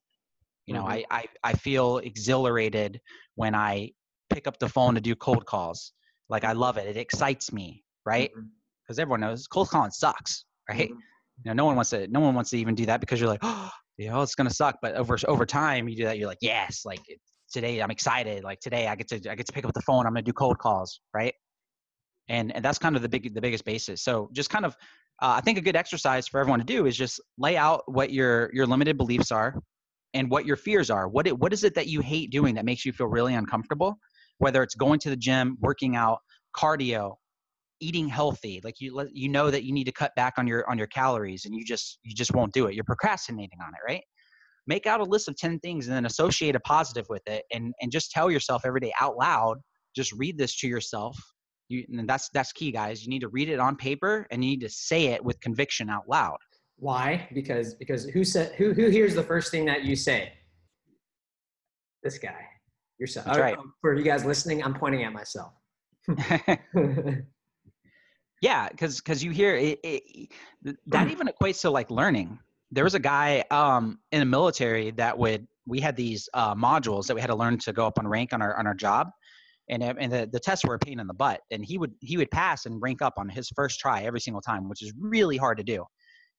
you 0.65 0.73
know 0.73 0.83
mm-hmm. 0.83 1.03
I, 1.11 1.21
I 1.21 1.25
i 1.45 1.53
feel 1.53 1.99
exhilarated 1.99 2.99
when 3.35 3.55
i 3.55 3.89
pick 4.29 4.47
up 4.47 4.59
the 4.59 4.67
phone 4.67 4.95
to 4.95 5.01
do 5.01 5.15
cold 5.15 5.45
calls 5.45 5.93
like 6.27 6.43
i 6.43 6.51
love 6.51 6.75
it 6.75 6.87
it 6.87 6.97
excites 6.97 7.53
me 7.53 7.85
right 8.05 8.29
because 8.33 8.97
mm-hmm. 8.97 9.01
everyone 9.01 9.21
knows 9.21 9.47
cold 9.47 9.69
calling 9.69 9.91
sucks 9.91 10.43
right 10.69 10.89
mm-hmm. 10.89 10.99
you 11.45 11.45
know 11.45 11.53
no 11.53 11.63
one 11.63 11.77
wants 11.77 11.91
to 11.91 12.05
no 12.09 12.19
one 12.19 12.35
wants 12.35 12.49
to 12.49 12.57
even 12.57 12.75
do 12.75 12.85
that 12.85 12.99
because 12.99 13.17
you're 13.21 13.29
like 13.29 13.39
oh 13.43 13.71
you 13.97 14.09
know, 14.09 14.21
it's 14.21 14.35
gonna 14.35 14.49
suck. 14.49 14.77
But 14.81 14.95
over 14.95 15.17
over 15.27 15.45
time, 15.45 15.87
you 15.89 15.95
do 15.95 16.03
that. 16.05 16.17
You're 16.17 16.27
like, 16.27 16.37
yes, 16.41 16.83
like 16.85 17.01
today 17.51 17.81
I'm 17.81 17.91
excited. 17.91 18.43
Like 18.43 18.59
today 18.59 18.87
I 18.87 18.95
get 18.95 19.07
to 19.09 19.15
I 19.29 19.35
get 19.35 19.47
to 19.47 19.53
pick 19.53 19.65
up 19.65 19.73
the 19.73 19.81
phone. 19.81 20.05
I'm 20.05 20.13
gonna 20.13 20.21
do 20.21 20.33
cold 20.33 20.59
calls, 20.59 21.01
right? 21.13 21.33
And 22.29 22.53
and 22.55 22.63
that's 22.63 22.77
kind 22.77 22.95
of 22.95 23.01
the 23.01 23.09
big 23.09 23.33
the 23.33 23.41
biggest 23.41 23.65
basis. 23.65 24.03
So 24.03 24.29
just 24.33 24.49
kind 24.49 24.65
of, 24.65 24.75
uh, 25.21 25.35
I 25.37 25.41
think 25.41 25.57
a 25.57 25.61
good 25.61 25.75
exercise 25.75 26.27
for 26.27 26.39
everyone 26.39 26.59
to 26.59 26.65
do 26.65 26.85
is 26.85 26.97
just 26.97 27.21
lay 27.37 27.57
out 27.57 27.83
what 27.85 28.11
your 28.11 28.49
your 28.53 28.65
limited 28.65 28.97
beliefs 28.97 29.31
are, 29.31 29.55
and 30.13 30.29
what 30.29 30.45
your 30.45 30.57
fears 30.57 30.89
are. 30.89 31.07
What 31.07 31.27
it 31.27 31.37
what 31.37 31.53
is 31.53 31.63
it 31.63 31.75
that 31.75 31.87
you 31.87 32.01
hate 32.01 32.31
doing 32.31 32.55
that 32.55 32.65
makes 32.65 32.85
you 32.85 32.91
feel 32.91 33.07
really 33.07 33.33
uncomfortable? 33.33 33.97
Whether 34.39 34.61
it's 34.63 34.75
going 34.75 34.99
to 34.99 35.09
the 35.09 35.15
gym, 35.15 35.57
working 35.61 35.95
out, 35.95 36.19
cardio, 36.55 37.15
eating 37.79 38.07
healthy 38.07 38.59
like 38.63 38.79
you 38.79 39.07
you 39.13 39.29
know 39.29 39.51
that 39.51 39.63
you 39.63 39.73
need 39.73 39.83
to 39.83 39.91
cut 39.91 40.15
back 40.15 40.33
on 40.37 40.47
your 40.47 40.67
on 40.69 40.77
your 40.77 40.87
calories 40.87 41.45
and 41.45 41.53
you 41.53 41.63
just 41.63 41.99
you 42.03 42.13
just 42.13 42.33
won't 42.33 42.53
do 42.53 42.65
it 42.67 42.73
you're 42.73 42.83
procrastinating 42.83 43.59
on 43.61 43.69
it 43.69 43.91
right 43.91 44.03
make 44.65 44.85
out 44.85 44.99
a 44.99 45.03
list 45.03 45.27
of 45.27 45.35
10 45.35 45.59
things 45.59 45.87
and 45.87 45.95
then 45.95 46.05
associate 46.05 46.55
a 46.55 46.59
positive 46.61 47.05
with 47.09 47.21
it 47.27 47.43
and 47.53 47.73
and 47.81 47.91
just 47.91 48.11
tell 48.11 48.31
yourself 48.31 48.63
every 48.65 48.79
day 48.79 48.91
out 48.99 49.15
loud 49.17 49.57
just 49.95 50.11
read 50.13 50.37
this 50.37 50.57
to 50.59 50.67
yourself 50.67 51.17
you 51.69 51.85
and 51.89 52.07
that's 52.07 52.29
that's 52.29 52.51
key 52.53 52.71
guys 52.71 53.03
you 53.03 53.09
need 53.09 53.21
to 53.21 53.29
read 53.29 53.49
it 53.49 53.59
on 53.59 53.75
paper 53.75 54.27
and 54.31 54.43
you 54.43 54.51
need 54.51 54.61
to 54.61 54.69
say 54.69 55.07
it 55.07 55.23
with 55.23 55.39
conviction 55.41 55.89
out 55.89 56.07
loud 56.07 56.37
why 56.77 57.27
because 57.33 57.73
because 57.75 58.05
who 58.05 58.23
said 58.23 58.53
who 58.55 58.73
who 58.73 58.87
hears 58.89 59.15
the 59.15 59.23
first 59.23 59.51
thing 59.51 59.65
that 59.65 59.83
you 59.83 59.95
say 59.95 60.31
this 62.03 62.17
guy 62.17 62.47
Yourself. 62.99 63.27
That's 63.27 63.37
right. 63.37 63.57
For 63.81 63.93
you 63.93 64.03
guys 64.03 64.25
listening, 64.25 64.63
I'm 64.63 64.73
pointing 64.73 65.03
at 65.03 65.13
myself. 65.13 65.53
yeah, 68.41 68.69
because 68.69 68.97
because 68.97 69.23
you 69.23 69.29
hear 69.29 69.55
it, 69.55 69.79
it, 69.83 70.31
that 70.87 71.11
even 71.11 71.27
equates 71.27 71.61
to 71.61 71.69
like 71.69 71.91
learning. 71.91 72.39
There 72.71 72.83
was 72.83 72.95
a 72.95 72.99
guy 72.99 73.43
um, 73.51 73.99
in 74.11 74.19
the 74.19 74.25
military 74.25 74.89
that 74.91 75.15
would 75.17 75.47
we 75.67 75.79
had 75.79 75.95
these 75.95 76.27
uh, 76.33 76.55
modules 76.55 77.05
that 77.05 77.13
we 77.13 77.21
had 77.21 77.27
to 77.27 77.35
learn 77.35 77.59
to 77.59 77.71
go 77.71 77.85
up 77.85 77.99
on 77.99 78.07
rank 78.07 78.33
on 78.33 78.41
our 78.41 78.57
on 78.57 78.65
our 78.65 78.73
job, 78.73 79.11
and 79.69 79.83
and 79.83 80.11
the, 80.11 80.29
the 80.31 80.39
tests 80.39 80.65
were 80.65 80.75
a 80.75 80.79
pain 80.79 80.99
in 80.99 81.07
the 81.07 81.13
butt. 81.13 81.41
And 81.51 81.63
he 81.63 81.77
would 81.77 81.93
he 82.01 82.17
would 82.17 82.31
pass 82.31 82.65
and 82.65 82.81
rank 82.81 83.01
up 83.01 83.13
on 83.17 83.29
his 83.29 83.49
first 83.55 83.79
try 83.79 84.03
every 84.03 84.21
single 84.21 84.41
time, 84.41 84.69
which 84.69 84.81
is 84.81 84.93
really 84.99 85.37
hard 85.37 85.57
to 85.57 85.63
do. 85.63 85.85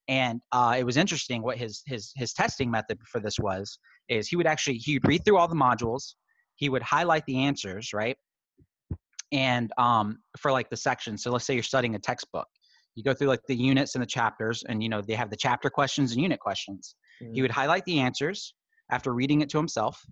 And 0.08 0.40
uh, 0.52 0.76
it 0.78 0.84
was 0.84 0.96
interesting 0.96 1.42
what 1.42 1.58
his 1.58 1.82
his 1.86 2.12
his 2.16 2.32
testing 2.32 2.70
method 2.70 2.98
for 3.10 3.20
this 3.20 3.38
was 3.38 3.78
is 4.08 4.28
he 4.28 4.36
would 4.36 4.46
actually 4.46 4.78
he 4.78 4.94
would 4.94 5.06
read 5.06 5.24
through 5.24 5.36
all 5.36 5.48
the 5.48 5.54
modules, 5.54 6.14
he 6.56 6.68
would 6.68 6.82
highlight 6.82 7.24
the 7.26 7.38
answers 7.38 7.92
right, 7.92 8.16
and 9.32 9.70
um, 9.76 10.18
for 10.38 10.50
like 10.50 10.70
the 10.70 10.76
sections. 10.76 11.22
So 11.22 11.30
let's 11.30 11.44
say 11.44 11.54
you're 11.54 11.62
studying 11.62 11.94
a 11.94 11.98
textbook, 11.98 12.46
you 12.94 13.04
go 13.04 13.12
through 13.12 13.28
like 13.28 13.42
the 13.48 13.56
units 13.56 13.94
and 13.94 14.02
the 14.02 14.06
chapters, 14.06 14.64
and 14.66 14.82
you 14.82 14.88
know 14.88 15.02
they 15.02 15.14
have 15.14 15.28
the 15.28 15.36
chapter 15.36 15.68
questions 15.68 16.12
and 16.12 16.22
unit 16.22 16.40
questions. 16.40 16.94
Mm-hmm. 17.22 17.34
He 17.34 17.42
would 17.42 17.50
highlight 17.50 17.84
the 17.84 18.00
answers 18.00 18.54
after 18.90 19.12
reading 19.12 19.42
it 19.42 19.50
to 19.50 19.58
himself. 19.58 20.02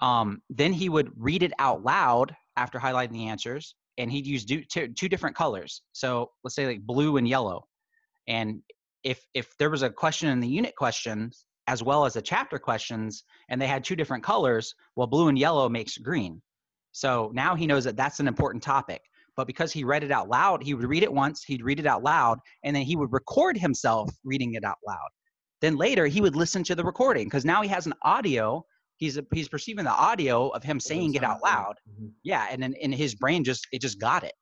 Um, 0.00 0.40
then 0.48 0.72
he 0.72 0.88
would 0.88 1.10
read 1.16 1.42
it 1.42 1.52
out 1.58 1.82
loud 1.82 2.34
after 2.56 2.78
highlighting 2.78 3.12
the 3.12 3.28
answers, 3.28 3.74
and 3.98 4.10
he'd 4.10 4.26
use 4.26 4.44
two, 4.44 4.62
two 4.88 5.08
different 5.08 5.36
colors. 5.36 5.82
So 5.92 6.30
let's 6.44 6.54
say 6.54 6.66
like 6.66 6.82
blue 6.82 7.16
and 7.16 7.28
yellow. 7.28 7.66
And 8.28 8.62
if 9.04 9.24
if 9.34 9.56
there 9.58 9.70
was 9.70 9.82
a 9.82 9.90
question 9.90 10.28
in 10.28 10.40
the 10.40 10.48
unit 10.48 10.74
questions 10.76 11.46
as 11.68 11.82
well 11.82 12.04
as 12.04 12.14
the 12.14 12.22
chapter 12.22 12.58
questions, 12.58 13.24
and 13.48 13.60
they 13.60 13.66
had 13.66 13.82
two 13.82 13.96
different 13.96 14.22
colors, 14.22 14.74
well, 14.94 15.06
blue 15.06 15.28
and 15.28 15.38
yellow 15.38 15.68
makes 15.68 15.98
green. 15.98 16.40
So 16.92 17.30
now 17.34 17.54
he 17.54 17.66
knows 17.66 17.84
that 17.84 17.96
that's 17.96 18.20
an 18.20 18.28
important 18.28 18.62
topic. 18.62 19.02
But 19.36 19.46
because 19.46 19.72
he 19.72 19.84
read 19.84 20.02
it 20.02 20.10
out 20.10 20.28
loud, 20.28 20.62
he 20.62 20.74
would 20.74 20.88
read 20.88 21.02
it 21.02 21.12
once, 21.12 21.42
he'd 21.42 21.62
read 21.62 21.78
it 21.78 21.86
out 21.86 22.02
loud, 22.02 22.38
and 22.64 22.74
then 22.74 22.84
he 22.84 22.96
would 22.96 23.12
record 23.12 23.58
himself 23.58 24.10
reading 24.24 24.54
it 24.54 24.64
out 24.64 24.78
loud. 24.86 25.08
Then 25.60 25.76
later 25.76 26.06
he 26.06 26.20
would 26.20 26.36
listen 26.36 26.62
to 26.64 26.74
the 26.74 26.84
recording 26.84 27.26
because 27.26 27.44
now 27.44 27.62
he 27.62 27.68
has 27.68 27.86
an 27.86 27.94
audio. 28.02 28.64
He's 28.96 29.18
he's 29.32 29.48
perceiving 29.48 29.84
the 29.84 29.92
audio 29.92 30.48
of 30.48 30.62
him 30.62 30.80
saying 30.80 31.14
it 31.14 31.22
out 31.22 31.42
loud. 31.42 31.74
Mm-hmm. 31.88 32.08
Yeah, 32.22 32.46
and 32.50 32.62
then 32.62 32.74
in 32.74 32.92
his 32.92 33.14
brain 33.14 33.44
just 33.44 33.66
it 33.72 33.80
just 33.80 34.00
got 34.00 34.24
it. 34.24 34.32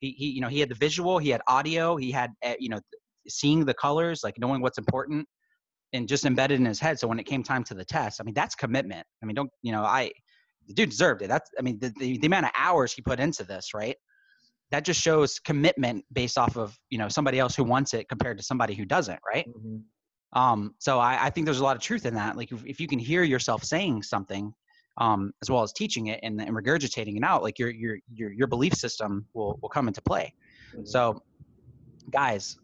He, 0.00 0.10
he 0.10 0.26
you 0.30 0.40
know 0.40 0.48
he 0.48 0.60
had 0.60 0.68
the 0.68 0.76
visual, 0.76 1.18
he 1.18 1.30
had 1.30 1.40
audio, 1.48 1.96
he 1.96 2.10
had 2.10 2.30
uh, 2.44 2.54
you 2.58 2.68
know 2.68 2.80
seeing 3.28 3.64
the 3.64 3.74
colors, 3.74 4.20
like 4.22 4.38
knowing 4.38 4.62
what's 4.62 4.78
important, 4.78 5.26
and 5.92 6.08
just 6.08 6.24
embedded 6.24 6.60
in 6.60 6.66
his 6.66 6.78
head. 6.78 6.98
So 7.00 7.08
when 7.08 7.18
it 7.18 7.26
came 7.26 7.42
time 7.42 7.64
to 7.64 7.74
the 7.74 7.84
test, 7.84 8.20
I 8.20 8.24
mean 8.24 8.34
that's 8.34 8.54
commitment. 8.54 9.06
I 9.22 9.26
mean 9.26 9.34
don't 9.34 9.50
you 9.62 9.72
know 9.72 9.82
I 9.82 10.12
the 10.68 10.74
dude 10.74 10.90
deserved 10.90 11.22
it. 11.22 11.28
That's 11.28 11.50
I 11.58 11.62
mean 11.62 11.78
the, 11.80 11.92
the, 11.98 12.18
the 12.18 12.26
amount 12.26 12.46
of 12.46 12.52
hours 12.56 12.92
he 12.92 13.02
put 13.02 13.18
into 13.18 13.42
this, 13.44 13.74
right? 13.74 13.96
That 14.70 14.84
just 14.84 15.00
shows 15.00 15.38
commitment 15.38 16.04
based 16.12 16.38
off 16.38 16.56
of 16.56 16.76
you 16.90 16.98
know 16.98 17.08
somebody 17.08 17.40
else 17.40 17.56
who 17.56 17.64
wants 17.64 17.92
it 17.92 18.08
compared 18.08 18.38
to 18.38 18.44
somebody 18.44 18.74
who 18.74 18.84
doesn't, 18.84 19.18
right? 19.26 19.48
Mm-hmm. 19.48 19.78
Um, 20.36 20.74
so 20.78 20.98
I, 20.98 21.26
I, 21.26 21.30
think 21.30 21.46
there's 21.46 21.60
a 21.60 21.64
lot 21.64 21.76
of 21.76 21.82
truth 21.82 22.04
in 22.04 22.14
that. 22.14 22.36
Like 22.36 22.52
if, 22.52 22.62
if 22.66 22.78
you 22.78 22.86
can 22.86 22.98
hear 22.98 23.22
yourself 23.22 23.64
saying 23.64 24.02
something, 24.02 24.52
um, 24.98 25.32
as 25.40 25.50
well 25.50 25.62
as 25.62 25.72
teaching 25.72 26.08
it 26.08 26.20
and, 26.22 26.38
and, 26.42 26.50
regurgitating 26.50 27.16
it 27.16 27.24
out, 27.24 27.42
like 27.42 27.58
your 27.58 27.70
your 27.70 27.96
your 28.12 28.32
your 28.32 28.46
belief 28.46 28.74
system 28.74 29.24
will 29.32 29.58
will 29.62 29.70
come 29.70 29.88
into 29.88 30.02
play. 30.02 30.34
Mm-hmm. 30.74 30.84
So, 30.84 31.22
guys, 32.10 32.58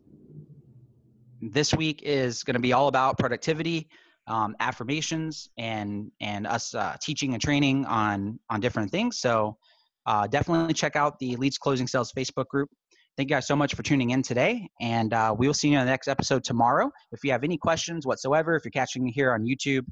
this 1.41 1.73
week 1.73 2.03
is 2.03 2.43
going 2.43 2.57
to 2.57 2.61
be 2.61 2.75
all 2.75 2.89
about 2.89 3.19
productivity, 3.19 3.89
um, 4.27 4.55
affirmations, 4.61 5.49
and 5.57 6.11
and 6.21 6.47
us 6.47 6.75
uh, 6.75 6.97
teaching 7.01 7.33
and 7.33 7.43
training 7.43 7.87
on 7.87 8.39
on 8.51 8.61
different 8.61 8.91
things. 8.91 9.19
So, 9.19 9.57
uh, 10.05 10.27
definitely 10.27 10.75
check 10.75 10.95
out 10.95 11.19
the 11.21 11.37
Leads 11.37 11.57
Closing 11.57 11.87
Sales 11.87 12.13
Facebook 12.13 12.49
group. 12.49 12.69
Thank 13.19 13.29
you 13.29 13.37
guys 13.37 13.47
so 13.47 13.55
much 13.55 13.75
for 13.75 13.83
tuning 13.83 14.11
in 14.11 14.23
today, 14.23 14.71
and 14.81 15.13
uh, 15.13 15.35
we 15.37 15.47
will 15.47 15.53
see 15.53 15.69
you 15.69 15.79
in 15.79 15.85
the 15.85 15.91
next 15.91 16.09
episode 16.09 16.43
tomorrow. 16.45 16.91
If 17.13 17.23
you 17.23 17.31
have 17.33 17.45
any 17.45 17.59
questions 17.59 18.07
whatsoever, 18.07 18.57
if 18.57 18.65
you're 18.65 18.71
catching 18.71 19.05
me 19.05 19.13
here 19.13 19.35
on 19.35 19.45
YouTube 19.45 19.85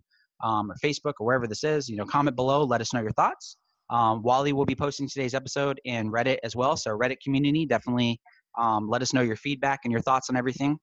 um, 0.42 0.70
or 0.70 0.74
Facebook 0.82 1.12
or 1.20 1.26
wherever 1.26 1.46
this 1.46 1.62
is, 1.62 1.86
you 1.86 1.96
know, 1.96 2.06
comment 2.06 2.34
below. 2.34 2.64
Let 2.64 2.80
us 2.80 2.94
know 2.94 3.02
your 3.02 3.12
thoughts. 3.12 3.58
Um, 3.90 4.22
Wally 4.22 4.54
will 4.54 4.64
be 4.64 4.74
posting 4.74 5.06
today's 5.06 5.34
episode 5.34 5.78
in 5.84 6.10
Reddit 6.10 6.38
as 6.44 6.56
well. 6.56 6.78
So 6.78 6.96
Reddit 6.96 7.16
community, 7.22 7.66
definitely 7.66 8.18
um, 8.58 8.88
let 8.88 9.02
us 9.02 9.12
know 9.12 9.20
your 9.20 9.36
feedback 9.36 9.80
and 9.84 9.92
your 9.92 10.00
thoughts 10.00 10.30
on 10.30 10.36
everything. 10.36 10.78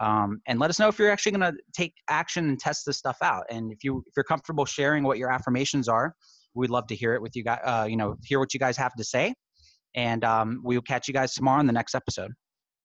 Um, 0.00 0.40
and 0.46 0.60
let 0.60 0.70
us 0.70 0.78
know 0.78 0.86
if 0.86 0.96
you're 0.96 1.10
actually 1.10 1.32
going 1.32 1.52
to 1.52 1.58
take 1.72 1.92
action 2.08 2.48
and 2.48 2.56
test 2.56 2.86
this 2.86 2.98
stuff 2.98 3.16
out. 3.20 3.46
And 3.50 3.72
if 3.72 3.82
you 3.82 4.04
if 4.06 4.12
you're 4.16 4.22
comfortable 4.22 4.64
sharing 4.64 5.02
what 5.02 5.18
your 5.18 5.32
affirmations 5.32 5.88
are, 5.88 6.14
we'd 6.54 6.70
love 6.70 6.86
to 6.88 6.94
hear 6.94 7.14
it 7.14 7.22
with 7.22 7.34
you 7.34 7.42
guys. 7.42 7.60
Uh, 7.64 7.86
you 7.88 7.96
know, 7.96 8.16
hear 8.22 8.38
what 8.38 8.54
you 8.54 8.60
guys 8.60 8.76
have 8.76 8.94
to 8.94 9.02
say 9.02 9.34
and 9.94 10.24
um, 10.24 10.60
we 10.64 10.76
will 10.76 10.82
catch 10.82 11.08
you 11.08 11.14
guys 11.14 11.34
tomorrow 11.34 11.60
in 11.60 11.66
the 11.66 11.72
next 11.72 11.94
episode. 11.94 12.32